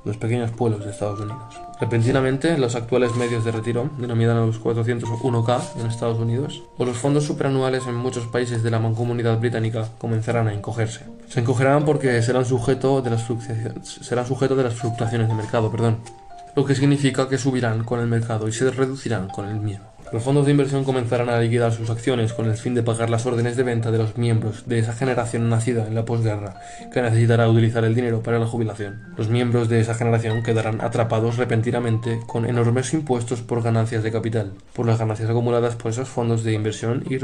los 0.04 0.16
pequeños 0.16 0.50
pueblos 0.50 0.84
de 0.84 0.90
Estados 0.90 1.20
Unidos. 1.20 1.60
Repentinamente, 1.80 2.56
los 2.58 2.74
actuales 2.74 3.14
medios 3.16 3.44
de 3.44 3.52
retiro, 3.52 3.90
denominados 3.98 4.46
los 4.46 4.62
401k 4.62 5.80
en 5.80 5.86
Estados 5.86 6.18
Unidos, 6.18 6.62
o 6.78 6.84
los 6.84 6.96
fondos 6.96 7.24
superanuales 7.24 7.86
en 7.86 7.94
muchos 7.94 8.26
países 8.26 8.62
de 8.62 8.70
la 8.70 8.78
mancomunidad 8.78 9.38
británica 9.38 9.88
comenzarán 9.98 10.48
a 10.48 10.54
encogerse. 10.54 11.04
Se 11.28 11.40
encogerán 11.40 11.84
porque 11.84 12.22
serán 12.22 12.44
sujeto 12.44 13.02
de 13.02 13.10
las, 13.10 13.26
serán 13.84 14.26
sujeto 14.26 14.56
de 14.56 14.64
las 14.64 14.74
fluctuaciones 14.74 15.28
de 15.28 15.34
mercado, 15.34 15.70
perdón, 15.70 15.98
lo 16.56 16.64
que 16.64 16.74
significa 16.74 17.28
que 17.28 17.38
subirán 17.38 17.84
con 17.84 18.00
el 18.00 18.06
mercado 18.06 18.48
y 18.48 18.52
se 18.52 18.70
reducirán 18.70 19.28
con 19.28 19.48
el 19.48 19.60
mismo. 19.60 19.86
Los 20.12 20.24
fondos 20.24 20.44
de 20.44 20.50
inversión 20.50 20.82
comenzarán 20.82 21.28
a 21.28 21.38
liquidar 21.38 21.72
sus 21.72 21.88
acciones 21.88 22.32
con 22.32 22.46
el 22.46 22.56
fin 22.56 22.74
de 22.74 22.82
pagar 22.82 23.10
las 23.10 23.26
órdenes 23.26 23.56
de 23.56 23.62
venta 23.62 23.92
de 23.92 23.98
los 23.98 24.18
miembros 24.18 24.66
de 24.66 24.80
esa 24.80 24.92
generación 24.92 25.48
nacida 25.48 25.86
en 25.86 25.94
la 25.94 26.04
posguerra 26.04 26.60
que 26.92 27.00
necesitará 27.00 27.48
utilizar 27.48 27.84
el 27.84 27.94
dinero 27.94 28.20
para 28.20 28.40
la 28.40 28.46
jubilación. 28.46 29.14
Los 29.16 29.28
miembros 29.28 29.68
de 29.68 29.78
esa 29.78 29.94
generación 29.94 30.42
quedarán 30.42 30.80
atrapados 30.80 31.36
repentinamente 31.36 32.18
con 32.26 32.44
enormes 32.44 32.92
impuestos 32.92 33.42
por 33.42 33.62
ganancias 33.62 34.02
de 34.02 34.10
capital, 34.10 34.52
por 34.74 34.84
las 34.84 34.98
ganancias 34.98 35.30
acumuladas 35.30 35.76
por 35.76 35.92
esos 35.92 36.08
fondos 36.08 36.42
de 36.42 36.54
inversión 36.54 37.04
y, 37.08 37.18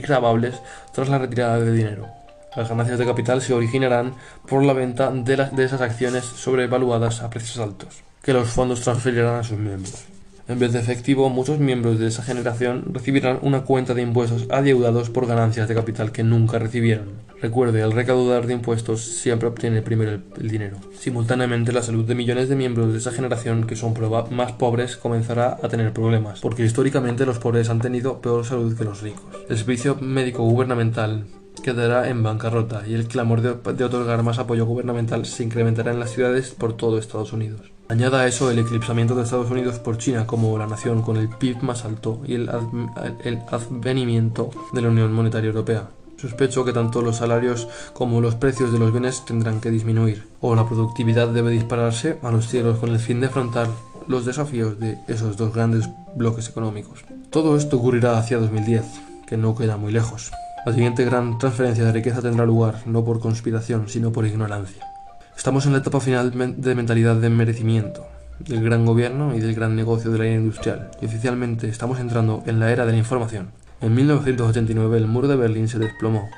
grabables 0.00 0.62
tras 0.94 1.10
la 1.10 1.18
retirada 1.18 1.60
de 1.60 1.72
dinero. 1.72 2.08
Las 2.56 2.70
ganancias 2.70 2.98
de 2.98 3.04
capital 3.04 3.42
se 3.42 3.52
originarán 3.52 4.14
por 4.48 4.64
la 4.64 4.72
venta 4.72 5.10
de, 5.10 5.36
de 5.36 5.64
esas 5.64 5.82
acciones 5.82 6.24
sobrevaluadas 6.24 7.20
a 7.20 7.28
precios 7.28 7.58
altos, 7.58 8.02
que 8.22 8.32
los 8.32 8.48
fondos 8.48 8.80
transferirán 8.80 9.40
a 9.40 9.44
sus 9.44 9.58
miembros. 9.58 10.06
En 10.48 10.58
vez 10.58 10.72
de 10.72 10.78
efectivo, 10.78 11.28
muchos 11.28 11.58
miembros 11.58 11.98
de 11.98 12.06
esa 12.06 12.22
generación 12.22 12.84
recibirán 12.90 13.38
una 13.42 13.64
cuenta 13.64 13.92
de 13.92 14.00
impuestos 14.00 14.46
adeudados 14.48 15.10
por 15.10 15.26
ganancias 15.26 15.68
de 15.68 15.74
capital 15.74 16.10
que 16.10 16.24
nunca 16.24 16.58
recibieron. 16.58 17.08
Recuerde, 17.42 17.82
el 17.82 17.92
recaudador 17.92 18.46
de 18.46 18.54
impuestos 18.54 19.02
siempre 19.02 19.46
obtiene 19.46 19.82
primero 19.82 20.12
el, 20.12 20.48
dinero. 20.48 20.78
Simultáneamente, 20.98 21.74
la 21.74 21.82
salud 21.82 22.06
de 22.06 22.14
millones 22.14 22.48
de 22.48 22.56
miembros 22.56 22.92
de 22.92 22.98
esa 22.98 23.12
generación 23.12 23.66
que 23.66 23.76
son 23.76 23.92
más 24.30 24.52
pobres 24.52 24.96
comenzará 24.96 25.58
a 25.62 25.68
tener 25.68 25.92
problemas, 25.92 26.40
porque 26.40 26.64
históricamente 26.64 27.26
los 27.26 27.38
pobres 27.38 27.68
han 27.68 27.82
tenido 27.82 28.22
peor 28.22 28.46
salud 28.46 28.74
que 28.74 28.84
los 28.84 29.02
ricos. 29.02 29.24
El 29.50 29.58
servicio 29.58 29.96
médico 29.96 30.44
gubernamental 30.44 31.26
quedará 31.62 32.08
en 32.08 32.22
bancarrota 32.22 32.84
y 32.88 32.94
el 32.94 33.06
clamor 33.06 33.42
de 33.42 33.84
otorgar 33.84 34.22
más 34.22 34.38
apoyo 34.38 34.64
gubernamental 34.64 35.26
se 35.26 35.44
incrementará 35.44 35.92
en 35.92 36.00
las 36.00 36.10
ciudades 36.10 36.52
por 36.52 36.74
todo 36.74 36.98
Estados 36.98 37.34
Unidos. 37.34 37.77
Añada 37.90 38.20
a 38.20 38.26
eso 38.26 38.50
el 38.50 38.58
eclipsamiento 38.58 39.14
de 39.14 39.22
Estados 39.22 39.50
Unidos 39.50 39.78
por 39.78 39.96
China 39.96 40.26
como 40.26 40.58
la 40.58 40.66
nación 40.66 41.00
con 41.00 41.16
el 41.16 41.30
PIB 41.30 41.62
más 41.62 41.86
alto 41.86 42.20
y 42.26 42.34
el, 42.34 42.50
advenimiento 42.50 44.50
de 44.74 44.82
la 44.82 44.88
Unión 44.88 45.10
Monetaria 45.14 45.48
Europea. 45.48 45.88
Sospecho 46.18 46.66
que 46.66 46.74
tanto 46.74 47.00
los 47.00 47.16
salarios 47.16 47.66
como 47.94 48.20
los 48.20 48.34
precios 48.34 48.72
de 48.72 48.78
los 48.78 48.92
bienes 48.92 49.24
tendrán 49.24 49.60
que 49.60 49.70
disminuir, 49.70 50.26
o 50.42 50.54
la 50.54 50.66
productividad 50.66 51.28
debe 51.28 51.50
dispararse 51.50 52.18
a 52.22 52.30
los 52.30 52.48
cielos 52.48 52.78
con 52.78 52.90
el 52.90 52.98
fin 52.98 53.20
de 53.20 53.28
afrontar 53.28 53.68
los 54.06 54.26
desafíos 54.26 54.78
de 54.78 54.98
esos 55.08 55.38
dos 55.38 55.54
grandes 55.54 55.88
bloques 56.14 56.50
económicos. 56.50 57.06
Todo 57.30 57.56
esto 57.56 57.78
ocurrirá 57.78 58.18
hacia 58.18 58.38
2010, 58.38 58.84
que 59.26 59.38
no 59.38 59.54
queda 59.54 59.78
muy 59.78 59.92
lejos. 59.92 60.30
La 60.66 60.74
siguiente 60.74 61.06
gran 61.06 61.38
transferencia 61.38 61.84
de 61.84 61.92
riqueza 61.92 62.20
tendrá 62.20 62.44
lugar 62.44 62.82
no 62.84 63.02
por 63.02 63.20
conspiración, 63.20 63.88
sino 63.88 64.12
por 64.12 64.26
ignorancia. 64.26 64.87
Estamos 65.38 65.66
en 65.66 65.72
la 65.72 65.78
etapa 65.78 66.00
final 66.00 66.32
de 66.32 66.74
mentalidad 66.74 67.14
de 67.14 67.30
merecimiento, 67.30 68.04
del 68.40 68.60
gran 68.60 68.84
gobierno 68.84 69.36
y 69.36 69.40
del 69.40 69.54
gran 69.54 69.76
negocio 69.76 70.10
de 70.10 70.18
la 70.18 70.26
era 70.26 70.34
industrial, 70.34 70.90
y 71.00 71.06
oficialmente 71.06 71.68
estamos 71.68 72.00
entrando 72.00 72.42
en 72.46 72.58
la 72.58 72.72
era 72.72 72.84
de 72.84 72.90
la 72.90 72.98
información. 72.98 73.52
En 73.80 73.94
1989 73.94 74.98
el 74.98 75.06
muro 75.06 75.28
de 75.28 75.36
Berlín 75.36 75.68
se 75.68 75.78
desplomó. 75.78 76.28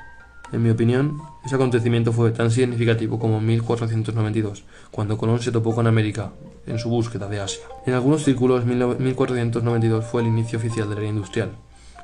En 0.51 0.61
mi 0.61 0.69
opinión, 0.69 1.17
ese 1.43 1.55
acontecimiento 1.55 2.13
fue 2.13 2.29
tan 2.29 2.51
significativo 2.51 3.17
como 3.17 3.39
en 3.39 3.47
1492, 3.47 4.65
cuando 4.91 5.17
Colón 5.17 5.39
se 5.39 5.51
topó 5.51 5.73
con 5.73 5.87
América 5.87 6.31
en 6.67 6.77
su 6.77 6.87
búsqueda 6.87 7.27
de 7.27 7.39
Asia. 7.39 7.63
En 7.87 7.95
algunos 7.95 8.23
círculos, 8.23 8.65
1492 8.65 10.05
fue 10.05 10.21
el 10.21 10.27
inicio 10.27 10.59
oficial 10.59 10.87
de 10.87 10.93
la 10.93 11.01
era 11.01 11.09
industrial. 11.09 11.49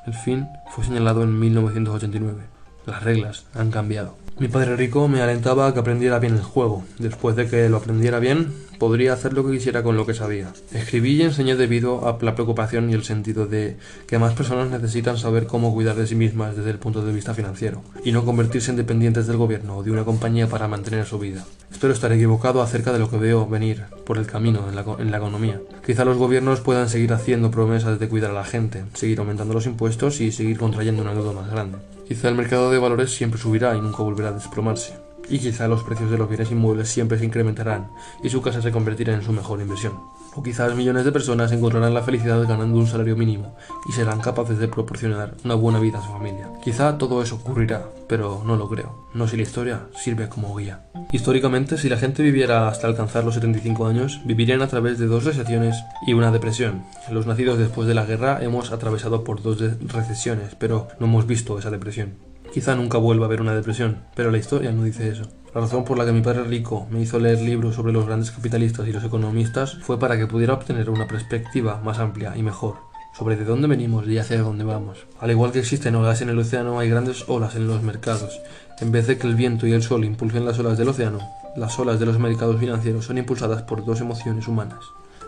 El 0.07 0.15
fin 0.15 0.47
fue 0.71 0.83
señalado 0.83 1.21
en 1.21 1.39
1989. 1.39 2.41
Las 2.87 3.03
reglas 3.03 3.45
han 3.53 3.69
cambiado. 3.69 4.15
Mi 4.39 4.47
padre 4.47 4.75
rico 4.75 5.07
me 5.07 5.19
alentaba 5.19 5.65
a 5.65 5.73
que 5.73 5.79
aprendiera 5.79 6.19
bien 6.19 6.35
el 6.35 6.43
juego. 6.43 6.83
Después 6.99 7.35
de 7.35 7.47
que 7.47 7.69
lo 7.69 7.77
aprendiera 7.77 8.19
bien, 8.19 8.53
podría 8.79 9.13
hacer 9.13 9.33
lo 9.33 9.45
que 9.45 9.53
quisiera 9.53 9.83
con 9.83 9.97
lo 9.97 10.05
que 10.05 10.13
sabía. 10.13 10.53
Escribí 10.73 11.13
y 11.13 11.21
enseñé 11.23 11.55
debido 11.55 12.07
a 12.07 12.17
la 12.21 12.35
preocupación 12.35 12.89
y 12.89 12.93
el 12.93 13.03
sentido 13.03 13.45
de 13.45 13.77
que 14.07 14.19
más 14.19 14.33
personas 14.33 14.69
necesitan 14.69 15.17
saber 15.17 15.47
cómo 15.47 15.73
cuidar 15.73 15.95
de 15.95 16.07
sí 16.07 16.15
mismas 16.15 16.55
desde 16.55 16.71
el 16.71 16.79
punto 16.79 17.03
de 17.05 17.13
vista 17.13 17.33
financiero, 17.33 17.83
y 18.03 18.11
no 18.11 18.25
convertirse 18.25 18.71
en 18.71 18.77
dependientes 18.77 19.27
del 19.27 19.37
gobierno 19.37 19.77
o 19.77 19.83
de 19.83 19.91
una 19.91 20.05
compañía 20.05 20.47
para 20.47 20.67
mantener 20.67 21.05
su 21.05 21.19
vida. 21.19 21.45
Espero 21.71 21.93
estar 21.93 22.11
equivocado 22.11 22.61
acerca 22.61 22.93
de 22.93 22.99
lo 22.99 23.09
que 23.09 23.17
veo 23.17 23.47
venir 23.47 23.83
por 24.05 24.17
el 24.17 24.25
camino 24.25 24.67
en 24.69 24.75
la, 25.11 25.17
economía. 25.17 25.59
Quizá 25.85 26.05
los 26.05 26.17
gobiernos 26.17 26.61
puedan 26.61 26.89
seguir 26.89 27.13
haciendo 27.13 27.51
promesas 27.51 27.99
de 27.99 28.07
cuidar 28.07 28.31
a 28.31 28.35
la 28.35 28.45
gente, 28.45 28.85
seguir 28.93 29.19
aumentando 29.19 29.53
los 29.53 29.65
impuestos 29.65 30.21
y 30.21 30.31
seguir 30.31 30.57
contrayendo 30.57 31.01
una 31.01 31.13
deuda 31.13 31.33
más 31.33 31.51
grande. 31.51 31.77
Quizá 32.07 32.29
el 32.29 32.35
mercado 32.35 32.71
de 32.71 32.79
valores 32.79 33.13
siempre 33.13 33.39
subirá 33.39 33.75
y 33.75 33.81
nunca 33.81 34.03
volverá 34.03 34.29
a 34.29 34.33
desplomarse. 34.33 35.06
Y 35.29 35.39
quizá 35.39 35.67
los 35.67 35.83
precios 35.83 36.09
de 36.09 36.17
los 36.17 36.29
bienes 36.29 36.51
inmuebles 36.51 36.89
siempre 36.89 37.19
se 37.19 37.25
incrementarán 37.25 37.91
y 38.23 38.29
su 38.29 38.41
casa 38.41 38.61
se 38.61 38.71
convertirá 38.71 39.13
en 39.13 39.23
su 39.23 39.33
mejor 39.33 39.59
inversión. 39.59 39.93
O 40.35 40.43
quizás 40.43 40.75
millones 40.75 41.03
de 41.03 41.11
personas 41.11 41.51
encontrarán 41.51 41.93
la 41.93 42.03
felicidad 42.03 42.41
ganando 42.47 42.77
un 42.77 42.87
salario 42.87 43.15
mínimo 43.15 43.55
y 43.89 43.91
serán 43.91 44.21
capaces 44.21 44.59
de 44.59 44.67
proporcionar 44.67 45.35
una 45.43 45.55
buena 45.55 45.79
vida 45.79 45.99
a 45.99 46.05
su 46.05 46.11
familia. 46.11 46.49
Quizá 46.63 46.97
todo 46.97 47.21
eso 47.21 47.35
ocurrirá, 47.35 47.89
pero 48.07 48.43
no 48.45 48.55
lo 48.55 48.69
creo. 48.69 49.07
No 49.13 49.27
si 49.27 49.35
la 49.35 49.43
historia 49.43 49.87
sirve 49.95 50.29
como 50.29 50.55
guía. 50.55 50.85
Históricamente, 51.11 51.77
si 51.77 51.89
la 51.89 51.97
gente 51.97 52.23
viviera 52.23 52.67
hasta 52.67 52.87
alcanzar 52.87 53.23
los 53.23 53.35
75 53.35 53.87
años, 53.87 54.21
vivirían 54.25 54.61
a 54.61 54.67
través 54.67 54.99
de 54.99 55.07
dos 55.07 55.23
recesiones 55.23 55.75
y 56.05 56.13
una 56.13 56.31
depresión. 56.31 56.83
Los 57.11 57.25
nacidos 57.25 57.57
después 57.57 57.87
de 57.87 57.95
la 57.95 58.05
guerra 58.05 58.43
hemos 58.43 58.71
atravesado 58.71 59.23
por 59.23 59.41
dos 59.41 59.57
recesiones, 59.81 60.55
pero 60.55 60.87
no 60.99 61.07
hemos 61.07 61.25
visto 61.25 61.57
esa 61.57 61.71
depresión. 61.71 62.26
Quizá 62.57 62.75
nunca 62.75 62.97
vuelva 62.97 63.25
a 63.25 63.27
haber 63.27 63.41
una 63.41 63.53
depresión, 63.53 63.99
pero 64.15 64.31
la 64.31 64.39
historia 64.39 64.71
no 64.71 64.81
dice 64.81 65.09
eso. 65.09 65.29
La 65.53 65.61
razón 65.61 65.83
por 65.83 65.95
la 65.95 66.07
que 66.07 66.11
mi 66.11 66.21
padre 66.21 66.43
rico 66.43 66.87
me 66.89 66.99
hizo 66.99 67.19
leer 67.19 67.39
libros 67.39 67.75
sobre 67.75 67.93
los 67.93 68.07
grandes 68.07 68.31
capitalistas 68.31 68.87
y 68.87 68.91
los 68.91 69.03
economistas 69.03 69.75
fue 69.75 69.99
para 69.99 70.17
que 70.17 70.25
pudiera 70.25 70.55
obtener 70.55 70.89
una 70.89 71.07
perspectiva 71.07 71.79
más 71.85 71.99
amplia 71.99 72.35
y 72.35 72.41
mejor 72.41 72.77
sobre 73.15 73.35
de 73.35 73.45
dónde 73.45 73.67
venimos 73.67 74.07
y 74.07 74.17
hacia 74.17 74.41
dónde 74.41 74.63
vamos. 74.63 75.05
Al 75.19 75.29
igual 75.29 75.51
que 75.51 75.59
existen 75.59 75.93
olas 75.93 76.19
en 76.21 76.29
el 76.29 76.39
océano, 76.39 76.79
hay 76.79 76.89
grandes 76.89 77.25
olas 77.27 77.55
en 77.55 77.67
los 77.67 77.83
mercados. 77.83 78.41
En 78.79 78.91
vez 78.91 79.05
de 79.05 79.19
que 79.19 79.27
el 79.27 79.35
viento 79.35 79.67
y 79.67 79.73
el 79.73 79.83
sol 79.83 80.03
impulsen 80.03 80.43
las 80.43 80.57
olas 80.57 80.79
del 80.79 80.89
océano, 80.89 81.19
las 81.55 81.77
olas 81.77 81.99
de 81.99 82.07
los 82.07 82.17
mercados 82.17 82.59
financieros 82.59 83.05
son 83.05 83.19
impulsadas 83.19 83.61
por 83.61 83.85
dos 83.85 84.01
emociones 84.01 84.47
humanas, 84.47 84.83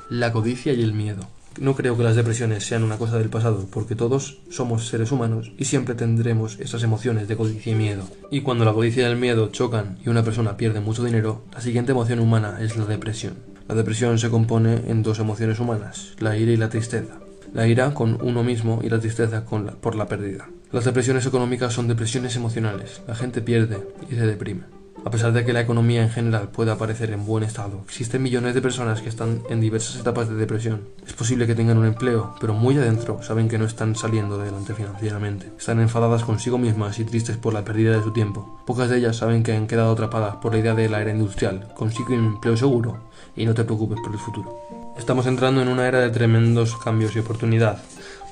la 0.10 0.32
codicia 0.32 0.74
y 0.74 0.82
el 0.82 0.94
miedo. 0.94 1.28
No 1.60 1.76
creo 1.76 1.98
que 1.98 2.04
las 2.04 2.16
depresiones 2.16 2.66
sean 2.66 2.84
una 2.84 2.98
cosa 2.98 3.18
del 3.18 3.30
pasado, 3.30 3.68
porque 3.70 3.94
todos 3.94 4.40
somos 4.50 4.88
seres 4.88 5.12
humanos 5.12 5.52
y 5.58 5.66
siempre 5.66 5.94
tendremos 5.94 6.58
esas 6.62 6.84
emociones 6.84 7.28
de 7.28 7.36
codicia 7.36 7.74
y 7.74 7.76
miedo. 7.76 8.04
Y 8.32 8.42
cuando 8.42 8.64
la 8.64 8.72
codicia 8.72 9.04
y 9.04 9.12
el 9.12 9.18
miedo 9.18 9.50
chocan 9.50 9.98
y 10.06 10.08
una 10.08 10.24
persona 10.24 10.56
pierde 10.56 10.80
mucho 10.80 11.04
dinero, 11.04 11.44
la 11.52 11.60
siguiente 11.60 11.92
emoción 11.92 12.20
humana 12.20 12.60
es 12.62 12.78
la 12.78 12.86
depresión. 12.86 13.34
La 13.68 13.76
depresión 13.76 14.18
se 14.20 14.30
compone 14.30 14.84
en 14.88 15.04
dos 15.04 15.20
emociones 15.20 15.60
humanas, 15.60 16.14
la 16.20 16.38
ira 16.38 16.54
y 16.54 16.58
la 16.58 16.70
tristeza. 16.70 17.20
La 17.54 17.68
ira 17.68 17.94
con 17.94 18.18
uno 18.22 18.42
mismo 18.42 18.80
y 18.82 18.90
la 18.90 19.00
tristeza 19.00 19.44
con 19.44 19.66
por 19.82 19.96
la 19.96 20.08
pérdida. 20.08 20.48
Las 20.72 20.86
depresiones 20.86 21.26
económicas 21.26 21.74
son 21.74 21.90
depresiones 21.90 22.38
emocionales. 22.38 23.02
La 23.06 23.16
gente 23.16 23.42
pierde 23.42 23.86
y 24.10 24.16
se 24.16 24.26
deprime. 24.26 24.79
A 25.06 25.12
pesar 25.12 25.32
de 25.32 25.46
que 25.46 25.54
la 25.54 25.62
economía 25.62 26.04
en 26.04 26.10
general 26.10 26.50
pueda 26.50 26.78
parecer 26.78 27.12
en 27.12 27.26
buen 27.26 27.44
estado, 27.44 27.82
existen 27.86 28.22
millones 28.22 28.54
de 28.54 28.62
personas 28.62 29.02
que 29.02 29.08
están 29.08 29.42
en 29.50 29.62
diversas 29.62 29.96
etapas 29.96 30.28
de 30.28 30.36
depresión. 30.36 30.82
Es 31.08 31.14
posible 31.14 31.48
que 31.48 31.56
tengan 31.56 31.78
un 31.78 31.86
empleo, 31.86 32.36
pero 32.42 32.54
muy 32.54 32.78
adentro 32.78 33.24
saben 33.24 33.48
que 33.48 33.58
no 33.58 33.66
están 33.66 33.96
saliendo 33.96 34.40
adelante 34.40 34.74
financieramente. 34.74 35.52
Están 35.58 35.80
enfadadas 35.80 36.26
consigo 36.26 36.58
mismas 36.58 37.00
y 37.00 37.06
tristes 37.06 37.38
por 37.38 37.54
la 37.54 37.64
pérdida 37.64 37.96
de 37.96 38.04
su 38.04 38.12
tiempo. 38.12 38.62
Pocas 38.68 38.90
de 38.90 38.98
ellas 38.98 39.16
saben 39.16 39.42
que 39.42 39.54
han 39.54 39.68
quedado 39.68 39.94
atrapadas 39.94 40.36
por 40.36 40.54
la 40.54 40.60
idea 40.60 40.76
de 40.76 40.90
la 40.90 41.02
era 41.02 41.12
industrial. 41.12 41.72
Consigue 41.76 42.18
un 42.18 42.26
empleo 42.26 42.58
seguro 42.58 43.10
y 43.36 43.46
no 43.46 43.54
te 43.54 43.64
preocupes 43.64 44.00
por 44.04 44.12
el 44.12 44.20
futuro. 44.20 44.60
Estamos 44.98 45.28
entrando 45.28 45.62
en 45.62 45.70
una 45.70 45.88
era 45.88 46.02
de 46.02 46.10
tremendos 46.10 46.76
cambios 46.76 47.16
y 47.16 47.20
oportunidad. 47.20 47.82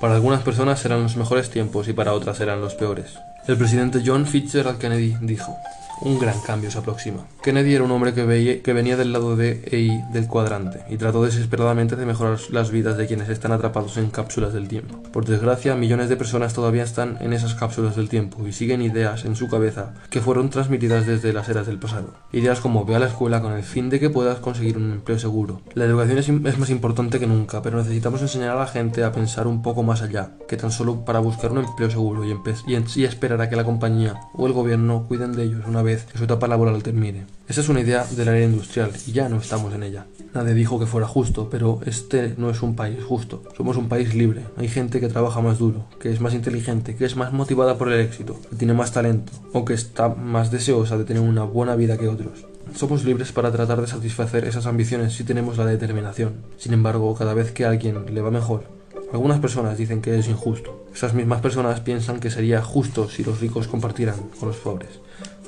Para 0.02 0.16
algunas 0.16 0.42
personas 0.42 0.80
serán 0.80 1.02
los 1.02 1.16
mejores 1.16 1.50
tiempos 1.50 1.88
y 1.88 1.94
para 1.94 2.14
otras 2.14 2.38
serán 2.38 2.60
los 2.60 2.76
peores. 2.76 3.18
El 3.48 3.58
presidente 3.58 4.04
John 4.06 4.26
Fitzgerald 4.26 4.78
Kennedy 4.78 5.16
dijo, 5.22 5.56
un 6.02 6.20
gran 6.20 6.40
cambio 6.42 6.72
se 6.72 6.78
aproxima. 6.80 7.26
Kennedy 7.42 7.76
era 7.76 7.84
un 7.84 7.92
hombre 7.92 8.14
que, 8.14 8.74
venía 8.74 8.98
del 8.98 9.14
lado 9.14 9.36
de 9.36 9.64
EI 9.72 10.04
del 10.12 10.28
cuadrante 10.28 10.82
y 10.90 10.98
trató 10.98 11.24
desesperadamente 11.24 11.96
de 11.96 12.06
mejorar 12.06 12.38
las 12.52 12.72
vidas 12.72 12.98
de 12.98 13.08
quienes 13.08 13.30
están 13.30 13.52
atrapados 13.52 13.98
en 13.98 14.10
cápsulas 14.10 14.54
del 14.54 14.68
tiempo. 14.68 15.02
Por 15.12 15.26
desgracia, 15.26 15.76
millones 15.76 16.10
de 16.10 16.18
personas 16.18 16.54
todavía 16.54 16.84
están 16.84 17.18
en 17.22 17.34
esas 17.34 17.56
cápsulas 17.56 17.96
del 17.96 18.10
tiempo 18.10 18.46
y 18.48 18.54
siguen 18.54 18.82
ideas 18.82 19.26
en 19.26 19.36
su 19.36 19.48
cabeza 19.48 19.94
que 20.10 20.22
fueron 20.22 20.50
transmitidas 20.50 21.06
desde 21.08 21.34
las 21.34 21.50
eras 21.50 21.68
del 21.68 21.80
pasado. 21.80 22.14
Ideas 22.32 22.60
como 22.60 22.86
ve 22.86 22.96
a 22.96 23.00
la 23.00 23.08
escuela 23.08 23.42
con 23.42 23.54
el 23.54 23.64
fin 23.64 23.90
de 23.90 24.00
que 24.00 24.10
puedas 24.10 24.40
conseguir 24.40 24.78
un 24.78 24.92
empleo 24.92 25.20
seguro. 25.20 25.62
La 25.74 25.86
educación 25.86 26.46
es, 26.46 26.58
más 26.58 26.70
importante 26.70 27.20
que 27.20 27.28
nunca, 27.28 27.62
pero 27.62 27.78
necesitamos 27.78 28.22
enseñar 28.22 28.52
a 28.52 28.60
la 28.60 28.68
gente 28.68 29.04
a 29.04 29.12
pensar 29.12 29.48
un 29.48 29.62
poco 29.62 29.84
más 29.84 30.02
allá, 30.02 30.32
que 30.48 30.58
tan 30.58 30.72
solo 30.72 31.06
para 31.06 31.20
buscar 31.20 31.52
un 31.52 31.60
empleo 31.60 31.90
seguro 31.90 32.26
y, 32.26 32.32
y, 32.32 32.86
y 32.96 33.04
esperar 33.06 33.42
a 33.42 33.50
que 33.50 33.56
la 33.56 33.64
compañía 33.64 34.16
o 34.34 34.48
el 34.48 34.54
gobierno 34.54 35.06
cuiden 35.08 35.34
de 35.34 35.44
ellos 35.44 35.66
una 35.68 35.82
vez 35.82 35.87
que 35.96 36.18
su 36.18 36.26
etapa 36.26 36.48
laboral 36.48 36.84
termine. 36.84 37.26
Esa 37.48 37.62
es 37.62 37.70
una 37.70 37.80
idea 37.80 38.06
de 38.06 38.26
la 38.26 38.36
era 38.36 38.46
industrial 38.46 38.92
y 39.08 39.14
ya 39.14 39.30
no 39.30 39.38
estamos 39.38 39.74
en 39.74 39.84
ella. 39.84 40.06
Nadie 40.34 40.54
dijo 40.54 40.80
que 40.80 40.86
fuera 40.86 41.08
justo, 41.08 41.50
pero 41.50 41.80
este 41.86 42.36
no 42.38 42.50
es 42.50 42.62
un 42.62 42.76
país 42.76 43.04
justo. 43.04 43.44
Somos 43.56 43.78
un 43.78 43.88
país 43.88 44.14
libre. 44.14 44.44
Hay 44.58 44.68
gente 44.68 45.00
que 45.00 45.08
trabaja 45.08 45.42
más 45.42 45.58
duro, 45.58 45.86
que 46.00 46.12
es 46.12 46.20
más 46.20 46.34
inteligente, 46.34 46.96
que 46.96 47.06
es 47.06 47.16
más 47.16 47.32
motivada 47.32 47.78
por 47.78 47.92
el 47.92 48.02
éxito, 48.02 48.40
que 48.50 48.56
tiene 48.58 48.74
más 48.74 48.92
talento 48.92 49.32
o 49.54 49.64
que 49.64 49.74
está 49.74 50.10
más 50.10 50.52
deseosa 50.52 50.98
de 50.98 51.06
tener 51.06 51.24
una 51.24 51.44
buena 51.44 51.76
vida 51.76 51.98
que 51.98 52.10
otros. 52.10 52.46
Somos 52.76 53.06
libres 53.06 53.32
para 53.32 53.52
tratar 53.52 53.80
de 53.80 53.88
satisfacer 53.88 54.46
esas 54.46 54.66
ambiciones 54.66 55.14
si 55.14 55.24
tenemos 55.24 55.58
la 55.58 55.66
determinación. 55.66 56.34
Sin 56.58 56.74
embargo, 56.74 57.16
cada 57.16 57.34
vez 57.34 57.52
que 57.52 57.66
a 57.66 57.70
alguien 57.70 58.14
le 58.14 58.22
va 58.22 58.30
mejor, 58.30 58.76
Algunas 59.14 59.40
personas 59.40 59.78
dicen 59.78 60.02
que 60.02 60.20
es 60.20 60.28
injusto. 60.28 60.86
Esas 60.94 61.14
mismas 61.14 61.40
personas 61.40 61.80
piensan 61.80 62.20
que 62.20 62.30
sería 62.30 62.62
justo 62.62 63.10
si 63.10 63.24
los 63.24 63.40
ricos 63.40 63.68
compartieran 63.68 64.20
con 64.38 64.50
los 64.50 64.58
pobres. 64.58 65.00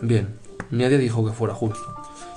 Bien, 0.02 0.30
nadie 0.72 0.98
dijo 0.98 1.26
que 1.26 1.34
fuera 1.34 1.54
justo. 1.54 1.96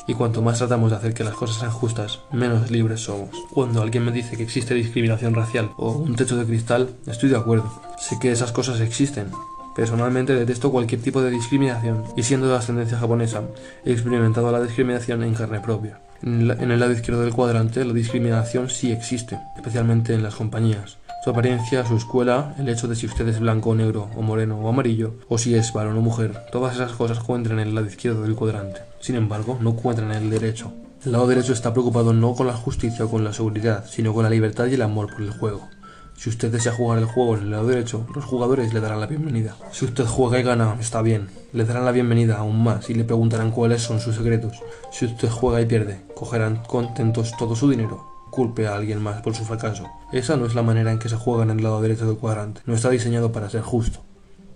Y 0.08 0.14
cuanto 0.14 0.42
más 0.42 0.58
tratamos 0.58 0.90
de 0.90 0.96
hacer 0.96 1.14
que 1.14 1.22
las 1.22 1.34
cosas 1.34 1.58
sean 1.58 1.70
justas, 1.70 2.20
menos 2.32 2.70
libres 2.70 3.00
somos. 3.00 3.30
Cuando 3.52 3.82
alguien 3.82 4.04
me 4.04 4.10
dice 4.10 4.36
que 4.36 4.42
existe 4.42 4.74
discriminación 4.74 5.34
racial 5.34 5.70
o 5.76 5.92
un 5.92 6.16
techo 6.16 6.36
de 6.36 6.44
cristal, 6.44 6.90
estoy 7.06 7.28
de 7.28 7.36
acuerdo. 7.36 7.70
Sé 7.98 8.18
que 8.18 8.32
esas 8.32 8.50
cosas 8.50 8.80
existen. 8.80 9.30
Personalmente 9.76 10.34
detesto 10.34 10.72
cualquier 10.72 11.00
tipo 11.00 11.22
de 11.22 11.30
discriminación 11.30 12.04
y 12.16 12.24
siendo 12.24 12.48
de 12.48 12.56
ascendencia 12.56 12.98
japonesa, 12.98 13.42
he 13.84 13.92
experimentado 13.92 14.50
la 14.50 14.60
discriminación 14.60 15.22
en 15.22 15.34
carne 15.34 15.60
propia. 15.60 16.00
En, 16.22 16.50
el 16.50 16.80
lado 16.80 16.92
izquierdo 16.92 17.22
del 17.22 17.32
cuadrante, 17.32 17.84
la 17.84 17.92
discriminación 17.92 18.68
sí 18.70 18.92
existe, 18.92 19.38
especialmente 19.56 20.14
en 20.14 20.22
las 20.22 20.34
compañías 20.34 20.98
su 21.22 21.30
apariencia, 21.30 21.86
su 21.86 21.96
escuela, 21.96 22.52
el 22.58 22.68
hecho 22.68 22.88
de 22.88 22.96
si 22.96 23.06
usted 23.06 23.28
es 23.28 23.38
blanco 23.38 23.70
o 23.70 23.74
negro, 23.76 24.10
o 24.16 24.22
moreno 24.22 24.58
o 24.58 24.68
amarillo, 24.68 25.14
o 25.28 25.38
si 25.38 25.54
es 25.54 25.72
varón 25.72 25.96
o 25.96 26.00
mujer, 26.00 26.36
todas 26.50 26.74
esas 26.74 26.92
cosas 26.94 27.20
cuentan 27.20 27.60
en 27.60 27.68
el 27.68 27.74
lado 27.76 27.86
izquierdo 27.86 28.22
del 28.22 28.34
cuadrante. 28.34 28.80
Sin 28.98 29.14
embargo, 29.14 29.56
no 29.60 29.76
cuentan 29.76 30.10
en 30.10 30.24
el 30.24 30.30
derecho. 30.30 30.72
El 31.04 31.12
lado 31.12 31.28
derecho 31.28 31.52
está 31.52 31.72
preocupado 31.72 32.12
no 32.12 32.34
con 32.34 32.48
la 32.48 32.54
justicia 32.54 33.04
o 33.04 33.08
con 33.08 33.22
la 33.22 33.32
seguridad, 33.32 33.84
sino 33.88 34.12
con 34.12 34.24
la 34.24 34.30
libertad 34.30 34.66
y 34.66 34.74
el 34.74 34.82
amor 34.82 35.12
por 35.12 35.22
el 35.22 35.30
juego. 35.30 35.68
Si 36.16 36.28
usted 36.28 36.50
desea 36.50 36.72
jugar 36.72 36.98
el 36.98 37.04
juego 37.04 37.36
en 37.36 37.44
el 37.44 37.50
lado 37.52 37.68
derecho, 37.68 38.04
los 38.16 38.24
jugadores 38.24 38.74
le 38.74 38.80
darán 38.80 39.00
la 39.00 39.06
bienvenida. 39.06 39.54
Si 39.70 39.84
usted 39.84 40.04
juega 40.04 40.40
y 40.40 40.42
gana, 40.42 40.76
está 40.80 41.02
bien. 41.02 41.28
Le 41.52 41.64
darán 41.64 41.84
la 41.84 41.92
bienvenida 41.92 42.38
aún 42.38 42.64
más 42.64 42.90
y 42.90 42.94
le 42.94 43.04
preguntarán 43.04 43.52
cuáles 43.52 43.82
son 43.82 44.00
sus 44.00 44.16
secretos. 44.16 44.60
Si 44.90 45.04
usted 45.04 45.28
juega 45.28 45.60
y 45.60 45.66
pierde, 45.66 46.00
cogerán 46.16 46.64
contentos 46.66 47.30
todo 47.38 47.54
su 47.54 47.70
dinero 47.70 48.12
culpe 48.32 48.66
a 48.66 48.74
alguien 48.74 49.00
más 49.00 49.20
por 49.20 49.34
su 49.34 49.44
fracaso. 49.44 49.88
Esa 50.12 50.36
no 50.36 50.44
es 50.44 50.54
la 50.54 50.62
manera 50.62 50.92
en 50.92 50.98
que 50.98 51.08
se 51.08 51.16
juega 51.16 51.42
en 51.42 51.50
el 51.50 51.62
lado 51.62 51.80
derecho 51.80 52.06
del 52.06 52.18
cuadrante. 52.18 52.60
No 52.66 52.74
está 52.74 52.90
diseñado 52.90 53.32
para 53.32 53.48
ser 53.48 53.62
justo. 53.62 54.00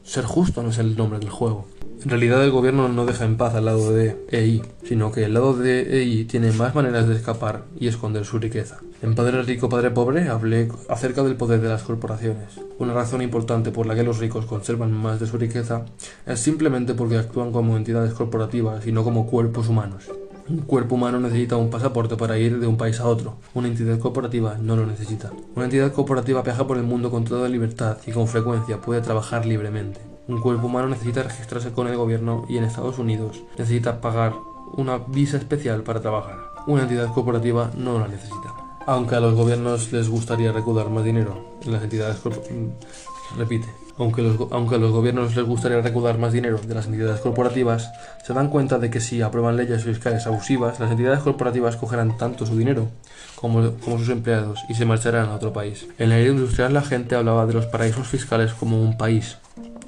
Ser 0.03 0.25
justo 0.25 0.63
no 0.63 0.69
es 0.69 0.77
el 0.77 0.97
nombre 0.99 1.19
del 1.19 1.31
juego. 1.31 1.67
En 2.03 2.11
realidad 2.11 2.45
el 2.45 2.51
gobierno 2.51 2.89
no 2.89 3.07
deja 3.07 3.25
en 3.25 3.39
paz 3.39 3.55
al 3.55 3.65
lado 3.65 3.91
de 3.91 4.23
EI, 4.31 4.63
sino 4.85 5.11
que 5.13 5.25
el 5.25 5.33
lado 5.33 5.55
de 5.55 6.03
EI 6.03 6.27
tiene 6.27 6.53
más 6.53 6.75
maneras 6.75 7.09
de 7.09 7.17
escapar 7.17 7.65
y 7.81 7.89
esconder 7.89 8.27
su 8.27 8.39
riqueza. 8.39 8.81
En 9.01 9.15
Padre 9.15 9.43
Rico, 9.43 9.71
Padre 9.71 9.91
Pobre 9.91 10.29
hablé 10.29 10.69
acerca 10.91 11.23
del 11.23 11.37
poder 11.37 11.63
de 11.63 11.71
las 11.71 11.83
corporaciones. 11.83 12.61
Una 12.79 12.93
razón 12.93 13.23
importante 13.23 13.71
por 13.71 13.87
la 13.87 13.95
que 13.95 14.03
los 14.03 14.19
ricos 14.19 14.45
conservan 14.45 14.93
más 14.93 15.21
de 15.21 15.27
su 15.27 15.39
riqueza 15.39 15.87
es 16.27 16.39
simplemente 16.39 16.93
porque 16.93 17.17
actúan 17.17 17.51
como 17.51 17.79
entidades 17.79 18.13
corporativas 18.13 18.87
y 18.87 18.93
no 18.93 19.05
como 19.05 19.27
cuerpos 19.27 19.69
humanos. 19.69 20.05
Un 20.49 20.59
cuerpo 20.59 20.95
humano 20.95 21.19
necesita 21.19 21.57
un 21.57 21.71
pasaporte 21.71 22.17
para 22.17 22.39
ir 22.39 22.61
de 22.61 22.69
un 22.69 22.77
país 22.77 23.01
a 23.01 23.09
otro. 23.09 23.35
Una 23.55 23.67
entidad 23.67 23.99
corporativa 23.99 24.57
no 24.61 24.77
lo 24.77 24.87
necesita. 24.87 25.33
Una 25.57 25.65
entidad 25.65 25.93
corporativa 25.93 26.43
viaja 26.43 26.67
por 26.69 26.77
el 26.77 26.85
mundo 26.85 27.11
con 27.11 27.25
toda 27.25 27.49
libertad 27.49 27.99
y 28.07 28.13
con 28.13 28.29
frecuencia 28.29 28.81
puede 28.81 29.01
trabajar 29.01 29.45
libremente. 29.45 30.01
Un 30.29 30.41
cuerpo 30.41 30.69
humano 30.69 30.89
necesita 30.89 31.25
registrarse 31.25 31.73
con 31.73 31.89
el 31.89 31.97
gobierno 31.97 32.47
y 32.49 32.59
en 32.59 32.65
Estados 32.65 32.99
Unidos 32.99 33.43
necesita 33.59 34.01
pagar 34.01 34.35
una 34.75 34.99
visa 34.99 35.37
especial 35.37 35.83
para 35.83 36.01
trabajar. 36.01 36.39
Una 36.69 36.83
entidad 36.83 37.13
corporativa 37.13 37.73
no 37.77 37.99
la 37.99 38.07
necesita. 38.07 38.55
Aunque 38.87 39.17
a 39.17 39.21
los 39.21 39.35
gobiernos 39.35 39.93
les 39.93 40.09
gustaría 40.09 40.53
recaudar 40.53 40.91
más 40.91 41.05
dinero, 41.05 41.59
las 41.65 41.83
entidades 41.83 42.19
corporativas... 42.19 42.75
Repite. 43.37 43.86
Aunque, 43.99 44.21
a 44.21 44.79
los 44.79 44.93
gobiernos 44.93 45.35
les 45.35 45.47
gustaría 45.47 45.81
recaudar 45.81 46.19
más 46.19 46.33
dinero 46.33 46.59
de 46.59 46.75
las 46.75 46.87
entidades 46.87 47.21
corporativas, 47.21 47.91
se 48.25 48.35
dan 48.35 48.51
cuenta 48.51 48.79
de 48.79 48.91
que 48.91 49.01
si 49.01 49.23
aprueban 49.23 49.57
leyes 49.57 49.85
fiscales 49.85 50.27
abusivas, 50.27 50.79
las 50.81 50.91
entidades 50.91 51.21
corporativas 51.21 51.77
cogerán 51.77 52.19
tanto 52.19 52.45
su 52.45 52.59
dinero 52.59 52.91
como, 53.37 53.73
como 53.77 53.99
sus 53.99 54.11
empleados 54.11 54.61
y 54.69 54.75
se 54.75 54.85
marcharán 54.85 55.31
a 55.31 55.37
otro 55.37 55.53
país. 55.53 55.87
En 55.99 56.11
la 56.11 56.19
era 56.19 56.31
industrial 56.31 56.75
la 56.75 56.83
gente 56.83 57.15
hablaba 57.15 57.47
de 57.47 57.55
los 57.55 57.67
paraísos 57.67 58.07
fiscales 58.07 58.53
como 58.53 58.83
un 58.83 58.99
país. 58.99 59.39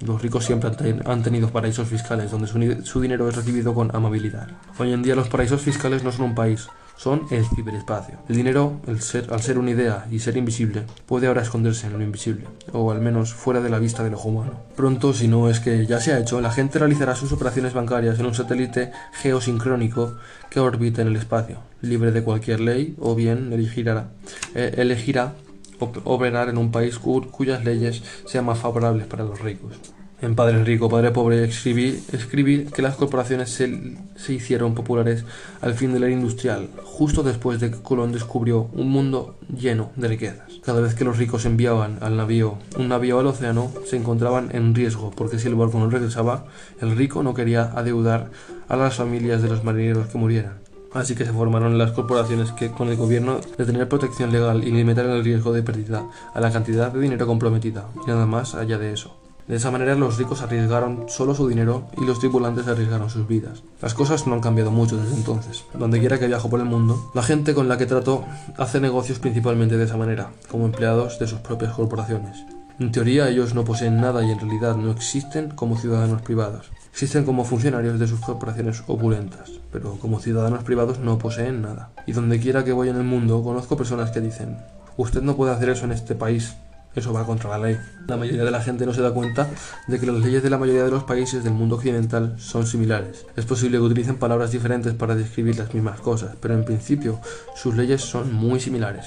Los 0.00 0.22
ricos 0.22 0.44
siempre 0.44 0.70
han 1.04 1.22
tenido 1.22 1.48
paraísos 1.50 1.88
fiscales 1.88 2.30
donde 2.30 2.46
su 2.84 3.00
dinero 3.00 3.28
es 3.28 3.36
recibido 3.36 3.74
con 3.74 3.94
amabilidad. 3.94 4.48
Hoy 4.78 4.92
en 4.92 5.02
día 5.02 5.16
los 5.16 5.28
paraísos 5.28 5.60
fiscales 5.60 6.04
no 6.04 6.12
son 6.12 6.26
un 6.26 6.34
país, 6.34 6.68
son 6.98 7.26
el 7.30 7.46
ciberespacio. 7.46 8.18
El 8.28 8.36
dinero, 8.36 8.80
el 8.88 9.00
ser, 9.00 9.32
al 9.32 9.40
ser 9.40 9.58
una 9.58 9.70
idea 9.70 10.06
y 10.10 10.18
ser 10.18 10.36
invisible, 10.36 10.84
puede 11.06 11.28
ahora 11.28 11.42
esconderse 11.42 11.86
en 11.86 11.92
lo 11.94 12.02
invisible, 12.02 12.44
o 12.72 12.90
al 12.90 13.00
menos 13.00 13.32
fuera 13.32 13.60
de 13.60 13.70
la 13.70 13.78
vista 13.78 14.02
del 14.02 14.14
ojo 14.14 14.28
humano. 14.28 14.60
Pronto, 14.76 15.14
si 15.14 15.28
no 15.28 15.48
es 15.48 15.60
que 15.60 15.86
ya 15.86 16.00
se 16.00 16.12
ha 16.12 16.18
hecho, 16.18 16.40
la 16.40 16.50
gente 16.50 16.78
realizará 16.78 17.14
sus 17.14 17.32
operaciones 17.32 17.72
bancarias 17.72 18.18
en 18.18 18.26
un 18.26 18.34
satélite 18.34 18.90
geosincrónico 19.12 20.18
que 20.50 20.60
orbita 20.60 21.00
en 21.00 21.08
el 21.08 21.16
espacio, 21.16 21.60
libre 21.80 22.10
de 22.10 22.24
cualquier 22.24 22.60
ley, 22.60 22.96
o 22.98 23.14
bien 23.14 23.52
elegirá, 23.52 24.10
eh, 24.56 24.74
elegirá 24.76 25.34
operar 25.78 26.48
en 26.48 26.58
un 26.58 26.72
país 26.72 26.98
cuyas 26.98 27.64
leyes 27.64 28.02
sean 28.26 28.44
más 28.44 28.58
favorables 28.58 29.06
para 29.06 29.22
los 29.22 29.40
ricos. 29.40 29.78
En 30.20 30.34
Padre 30.34 30.64
Rico, 30.64 30.88
Padre 30.88 31.12
Pobre 31.12 31.44
escribí, 31.44 32.02
escribí 32.10 32.64
que 32.64 32.82
las 32.82 32.96
corporaciones 32.96 33.50
se, 33.50 33.96
se, 34.16 34.32
hicieron 34.32 34.74
populares 34.74 35.24
al 35.60 35.74
fin 35.74 35.92
de 35.92 36.00
la 36.00 36.06
era 36.06 36.14
industrial, 36.14 36.70
justo 36.82 37.22
después 37.22 37.60
de 37.60 37.70
que 37.70 37.80
Colón 37.80 38.10
descubrió 38.10 38.68
un 38.72 38.90
mundo 38.90 39.36
lleno 39.48 39.92
de 39.94 40.08
riquezas. 40.08 40.58
Cada 40.64 40.80
vez 40.80 40.96
que 40.96 41.04
los 41.04 41.18
ricos 41.18 41.44
enviaban 41.44 41.98
al 42.00 42.16
navío 42.16 42.58
un 42.76 42.88
navío 42.88 43.20
al 43.20 43.28
océano, 43.28 43.70
se 43.86 43.96
encontraban 43.96 44.48
en 44.52 44.74
riesgo, 44.74 45.12
porque 45.12 45.38
si 45.38 45.46
el 45.46 45.54
barco 45.54 45.78
no 45.78 45.88
regresaba, 45.88 46.46
el 46.80 46.96
rico 46.96 47.22
no 47.22 47.32
quería 47.32 47.70
adeudar 47.76 48.32
a 48.66 48.76
las 48.76 48.96
familias 48.96 49.40
de 49.40 49.50
los 49.50 49.62
marineros 49.62 50.08
que 50.08 50.18
murieran. 50.18 50.58
Así 50.92 51.14
que 51.14 51.26
se 51.26 51.32
formaron 51.32 51.78
las 51.78 51.92
corporaciones 51.92 52.50
que, 52.50 52.72
con 52.72 52.88
el 52.88 52.96
gobierno 52.96 53.40
de 53.56 53.64
tener 53.64 53.88
protección 53.88 54.32
legal 54.32 54.64
y 54.64 54.72
limitar 54.72 55.04
el 55.04 55.22
riesgo 55.22 55.52
de 55.52 55.62
pérdida 55.62 56.04
a 56.34 56.40
la 56.40 56.50
cantidad 56.50 56.90
de 56.90 56.98
dinero 56.98 57.24
comprometida, 57.26 57.88
y 58.04 58.08
nada 58.08 58.26
más 58.26 58.56
allá 58.56 58.78
de 58.78 58.92
eso. 58.92 59.17
De 59.48 59.56
esa 59.56 59.70
manera 59.70 59.94
los 59.94 60.18
ricos 60.18 60.42
arriesgaron 60.42 61.06
solo 61.08 61.34
su 61.34 61.48
dinero 61.48 61.86
y 61.96 62.04
los 62.04 62.18
tripulantes 62.18 62.68
arriesgaron 62.68 63.08
sus 63.08 63.26
vidas. 63.26 63.62
Las 63.80 63.94
cosas 63.94 64.26
no 64.26 64.34
han 64.34 64.42
cambiado 64.42 64.70
mucho 64.70 64.98
desde 64.98 65.16
entonces. 65.16 65.64
Donde 65.72 66.00
quiera 66.00 66.18
que 66.18 66.26
viajo 66.26 66.50
por 66.50 66.60
el 66.60 66.66
mundo, 66.66 67.10
la 67.14 67.22
gente 67.22 67.54
con 67.54 67.66
la 67.66 67.78
que 67.78 67.86
trato 67.86 68.26
hace 68.58 68.78
negocios 68.78 69.18
principalmente 69.18 69.78
de 69.78 69.84
esa 69.84 69.96
manera, 69.96 70.32
como 70.50 70.66
empleados 70.66 71.18
de 71.18 71.26
sus 71.26 71.38
propias 71.38 71.72
corporaciones. 71.72 72.44
En 72.78 72.92
teoría 72.92 73.28
ellos 73.28 73.54
no 73.54 73.64
poseen 73.64 74.00
nada 74.00 74.22
y 74.22 74.30
en 74.30 74.38
realidad 74.38 74.76
no 74.76 74.90
existen 74.90 75.48
como 75.48 75.78
ciudadanos 75.78 76.20
privados. 76.20 76.70
Existen 76.92 77.24
como 77.24 77.44
funcionarios 77.44 77.98
de 77.98 78.06
sus 78.06 78.20
corporaciones 78.20 78.84
opulentas, 78.86 79.50
pero 79.72 79.92
como 79.98 80.20
ciudadanos 80.20 80.62
privados 80.62 80.98
no 80.98 81.16
poseen 81.16 81.62
nada. 81.62 81.90
Y 82.06 82.12
donde 82.12 82.38
quiera 82.38 82.64
que 82.64 82.72
voy 82.72 82.90
en 82.90 82.96
el 82.96 83.04
mundo 83.04 83.42
conozco 83.42 83.78
personas 83.78 84.10
que 84.10 84.20
dicen, 84.20 84.58
usted 84.98 85.22
no 85.22 85.36
puede 85.36 85.52
hacer 85.52 85.70
eso 85.70 85.86
en 85.86 85.92
este 85.92 86.14
país, 86.14 86.54
eso 86.98 87.12
va 87.12 87.24
contra 87.24 87.50
la 87.50 87.58
ley. 87.58 87.78
La 88.06 88.16
mayoría 88.16 88.44
de 88.44 88.50
la 88.50 88.60
gente 88.60 88.86
no 88.86 88.94
se 88.94 89.02
da 89.02 89.12
cuenta 89.12 89.48
de 89.86 89.98
que 89.98 90.06
las 90.06 90.16
leyes 90.16 90.42
de 90.42 90.50
la 90.50 90.58
mayoría 90.58 90.84
de 90.84 90.90
los 90.90 91.04
países 91.04 91.44
del 91.44 91.54
mundo 91.54 91.76
occidental 91.76 92.34
son 92.38 92.66
similares. 92.66 93.26
Es 93.36 93.44
posible 93.44 93.78
que 93.78 93.84
utilicen 93.84 94.16
palabras 94.16 94.52
diferentes 94.52 94.94
para 94.94 95.14
describir 95.14 95.58
las 95.58 95.74
mismas 95.74 96.00
cosas, 96.00 96.36
pero 96.40 96.54
en 96.54 96.64
principio 96.64 97.20
sus 97.54 97.74
leyes 97.76 98.02
son 98.02 98.32
muy 98.32 98.60
similares. 98.60 99.06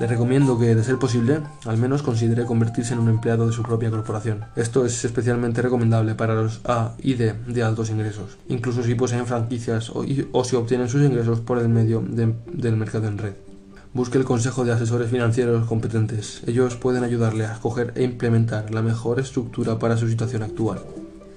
Le 0.00 0.06
recomiendo 0.06 0.58
que, 0.58 0.74
de 0.74 0.82
ser 0.82 0.98
posible, 0.98 1.40
al 1.66 1.76
menos 1.76 2.02
considere 2.02 2.44
convertirse 2.44 2.94
en 2.94 3.00
un 3.00 3.08
empleado 3.08 3.46
de 3.46 3.52
su 3.52 3.62
propia 3.62 3.90
corporación. 3.90 4.44
Esto 4.56 4.84
es 4.84 5.04
especialmente 5.04 5.62
recomendable 5.62 6.14
para 6.14 6.34
los 6.34 6.60
A 6.64 6.94
y 6.98 7.14
D 7.14 7.34
de 7.46 7.62
altos 7.62 7.90
ingresos, 7.90 8.38
incluso 8.48 8.82
si 8.82 8.94
poseen 8.94 9.26
franquicias 9.26 9.90
o, 9.90 10.04
si 10.44 10.56
obtienen 10.56 10.88
sus 10.88 11.02
ingresos 11.02 11.40
por 11.40 11.58
el 11.58 11.68
medio 11.68 12.02
del 12.02 12.76
mercado 12.76 13.06
en 13.06 13.18
red. 13.18 13.34
Busque 13.94 14.16
el 14.16 14.24
consejo 14.24 14.64
de 14.64 14.72
asesores 14.72 15.10
financieros 15.10 15.66
competentes. 15.66 16.42
Ellos 16.46 16.76
pueden 16.76 17.04
ayudarle 17.04 17.44
a 17.44 17.52
escoger 17.52 17.92
e 17.94 18.02
implementar 18.02 18.72
la 18.72 18.80
mejor 18.80 19.20
estructura 19.20 19.78
para 19.78 19.98
su 19.98 20.08
situación 20.08 20.42
actual. 20.42 20.80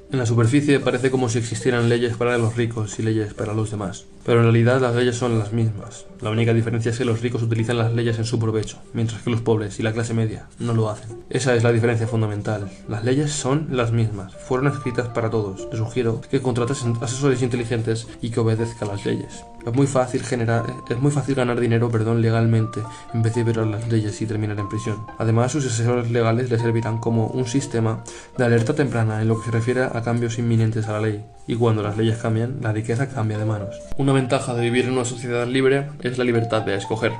En 0.09 0.19
la 0.19 0.25
superficie 0.25 0.79
parece 0.79 1.11
como 1.11 1.27
si 1.27 1.37
existieran 1.39 1.89
leyes 1.89 2.15
para 2.15 2.37
los 2.37 2.55
ricos 2.55 2.97
y 2.97 3.03
leyes 3.03 3.33
para 3.33 3.53
los 3.53 3.71
demás, 3.71 4.05
pero 4.25 4.39
en 4.39 4.45
realidad 4.45 4.81
las 4.81 4.95
leyes 4.95 5.15
son 5.15 5.37
las 5.37 5.53
mismas. 5.53 6.05
La 6.21 6.31
única 6.31 6.53
diferencia 6.53 6.91
es 6.91 6.97
que 6.97 7.05
los 7.05 7.21
ricos 7.21 7.43
utilizan 7.43 7.77
las 7.77 7.93
leyes 7.93 8.17
en 8.17 8.25
su 8.25 8.39
provecho, 8.39 8.81
mientras 8.93 9.21
que 9.21 9.29
los 9.29 9.41
pobres 9.41 9.79
y 9.79 9.83
la 9.83 9.93
clase 9.93 10.13
media 10.13 10.47
no 10.59 10.73
lo 10.73 10.89
hacen. 10.89 11.19
Esa 11.29 11.53
es 11.55 11.63
la 11.63 11.71
diferencia 11.71 12.07
fundamental. 12.07 12.69
Las 12.89 13.03
leyes 13.03 13.31
son 13.31 13.67
las 13.71 13.91
mismas, 13.91 14.33
fueron 14.35 14.67
escritas 14.67 15.09
para 15.09 15.29
todos. 15.29 15.69
Te 15.69 15.77
sugiero 15.77 16.21
que 16.21 16.41
contrates 16.41 16.83
asesores 17.01 17.43
inteligentes 17.43 18.07
y 18.21 18.31
que 18.31 18.39
obedezcan 18.39 18.87
las 18.87 19.05
leyes. 19.05 19.43
Es 19.65 19.73
muy 19.73 19.87
fácil 19.87 20.21
generar, 20.21 20.65
es 20.87 20.99
muy 20.99 21.11
fácil 21.11 21.33
ganar 21.33 21.59
dinero, 21.59 21.89
perdón, 21.89 22.21
legalmente 22.21 22.81
en 23.13 23.23
vez 23.23 23.33
de 23.33 23.43
violar 23.43 23.65
las 23.65 23.87
leyes 23.87 24.21
y 24.21 24.27
terminar 24.27 24.59
en 24.59 24.69
prisión. 24.69 25.05
Además, 25.17 25.51
sus 25.51 25.65
asesores 25.65 26.11
legales 26.11 26.51
le 26.51 26.59
servirán 26.59 26.99
como 26.99 27.27
un 27.27 27.47
sistema 27.47 28.03
de 28.37 28.45
alerta 28.45 28.75
temprana 28.75 29.21
en 29.21 29.27
lo 29.27 29.39
que 29.39 29.45
se 29.45 29.51
refiere 29.51 29.83
a 29.83 30.01
cambios 30.03 30.37
inminentes 30.37 30.87
a 30.87 30.93
la 30.93 31.01
ley. 31.01 31.25
Y 31.47 31.55
cuando 31.55 31.81
las 31.81 31.97
leyes 31.97 32.17
cambian, 32.17 32.57
la 32.61 32.73
riqueza 32.73 33.09
cambia 33.09 33.39
de 33.39 33.45
manos. 33.45 33.75
Ventaja 34.15 34.55
de 34.55 34.63
vivir 34.63 34.85
en 34.85 34.93
una 34.93 35.05
sociedad 35.05 35.45
libre 35.45 35.89
es 36.01 36.17
la 36.17 36.23
libertad 36.23 36.63
de 36.63 36.75
escoger. 36.75 37.11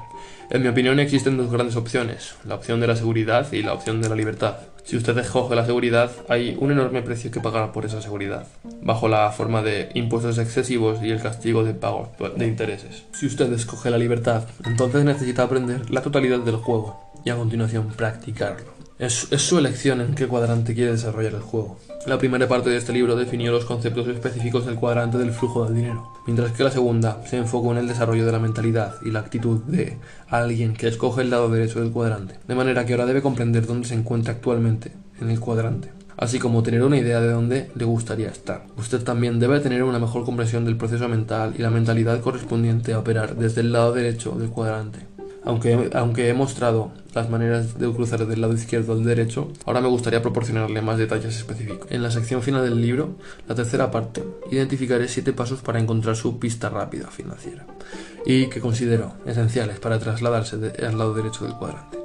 En 0.50 0.62
mi 0.62 0.68
opinión 0.68 1.00
existen 1.00 1.38
dos 1.38 1.52
grandes 1.52 1.76
opciones, 1.76 2.36
la 2.46 2.56
opción 2.56 2.80
de 2.80 2.88
la 2.88 2.96
seguridad 2.96 3.52
y 3.52 3.62
la 3.62 3.74
opción 3.74 4.02
de 4.02 4.10
la 4.10 4.16
libertad. 4.16 4.58
Si 4.84 4.96
usted 4.96 5.18
escoge 5.18 5.56
la 5.56 5.66
seguridad, 5.66 6.12
hay 6.30 6.56
un 6.60 6.72
enorme 6.72 7.02
precio 7.02 7.32
que 7.32 7.40
pagar 7.40 7.72
por 7.72 7.86
esa 7.86 8.02
seguridad, 8.02 8.48
bajo 8.82 9.08
la 9.08 9.32
forma 9.32 9.62
de 9.62 9.90
impuestos 9.96 10.38
excesivos 10.38 11.04
y 11.04 11.12
el 11.12 11.22
castigo 11.22 11.64
de 11.64 11.74
pago 11.74 12.12
de 12.38 12.48
intereses. 12.48 13.04
Si 13.14 13.26
usted 13.26 13.52
escoge 13.54 13.90
la 13.90 13.98
libertad, 13.98 14.44
entonces 14.66 15.04
necesita 15.04 15.44
aprender 15.44 15.90
la 15.90 16.02
totalidad 16.02 16.40
del 16.40 16.58
juego, 16.58 17.12
y 17.26 17.32
a 17.32 17.36
continuación 17.36 17.88
practicarlo. 17.88 18.75
Es, 18.98 19.14
su 19.14 19.58
elección 19.58 20.00
en 20.00 20.16
qué 20.16 20.26
cuadrante 20.26 20.74
quiere 20.74 20.92
desarrollar 20.92 21.34
el 21.34 21.42
juego. 21.42 21.78
La 22.08 22.18
primera 22.18 22.48
parte 22.48 22.70
de 22.70 22.78
este 22.78 22.94
libro 22.94 23.18
definió 23.18 23.52
los 23.52 23.66
conceptos 23.66 24.08
específicos 24.08 24.66
del 24.66 24.76
cuadrante 24.76 25.18
del 25.18 25.32
flujo 25.32 25.66
del 25.66 25.76
dinero, 25.76 26.14
mientras 26.26 26.54
que 26.54 26.64
la 26.64 26.72
segunda 26.72 27.22
se 27.28 27.36
enfocó 27.36 27.74
en 27.74 27.80
el 27.80 27.88
desarrollo 27.90 28.26
de 28.26 28.32
la 28.32 28.40
mentalidad 28.40 28.96
y 29.04 29.12
la 29.12 29.20
actitud 29.20 29.60
de 29.64 29.98
alguien 30.30 30.74
que 30.74 30.88
escoge 30.88 31.24
el 31.24 31.30
lado 31.30 31.50
derecho 31.50 31.82
del 31.82 31.92
cuadrante, 31.92 32.40
de 32.48 32.56
manera 32.56 32.86
que 32.86 32.94
ahora 32.94 33.06
debe 33.06 33.22
comprender 33.22 33.66
dónde 33.66 33.88
se 33.88 33.96
encuentra 33.96 34.34
actualmente 34.34 34.94
en 35.20 35.30
el 35.30 35.42
cuadrante 35.42 35.92
así 36.18 36.40
como 36.40 36.64
tener 36.64 36.84
una 36.84 36.98
idea 36.98 37.20
de 37.20 37.32
dónde 37.32 37.70
le 37.76 37.86
gustaría 37.86 38.30
estar. 38.30 38.66
Usted 38.78 39.04
también 39.04 39.40
debe 39.40 39.60
tener 39.60 39.84
una 39.84 40.00
mejor 40.00 40.24
comprensión 40.24 40.66
del 40.66 40.78
proceso 40.78 41.10
mental 41.10 41.54
y 41.58 41.62
la 41.62 41.70
mentalidad 41.70 42.22
correspondiente 42.22 42.94
a 42.94 43.00
operar 43.00 43.36
desde 43.36 43.62
el 43.62 43.72
lado 43.72 43.94
derecho 43.94 44.32
del 44.32 44.50
cuadrante. 44.50 45.00
Aunque, 45.46 45.90
aunque 45.94 46.30
he 46.30 46.34
mostrado 46.34 46.92
las 47.14 47.30
maneras 47.30 47.80
de 47.80 47.92
cruzar 47.94 48.26
del 48.26 48.42
lado 48.42 48.54
izquierdo 48.54 48.94
al 48.94 49.04
derecho, 49.04 49.52
ahora 49.66 49.80
me 49.80 49.88
gustaría 49.88 50.22
proporcionarle 50.22 50.82
más 50.82 50.98
detalles 50.98 51.38
específicos. 51.38 51.88
En 51.92 52.04
la 52.04 52.12
sección 52.12 52.42
final 52.42 52.64
del 52.64 52.82
libro, 52.82 53.16
la 53.48 53.56
tercera 53.56 53.92
parte, 53.92 54.24
identificaré 54.52 55.08
siete 55.08 55.34
pasos 55.34 55.62
para 55.62 55.80
encontrar 55.80 56.16
su 56.16 56.40
pista 56.40 56.70
rápida 56.70 57.08
financiera 57.08 57.66
y 58.26 58.48
que 58.48 58.60
considero 58.60 59.14
esenciales 59.26 59.80
para 59.80 60.00
trasladarse 60.00 60.56
al 60.86 60.98
lado 60.98 61.14
derecho 61.14 61.46
del 61.46 61.56
cuadrante. 61.56 62.05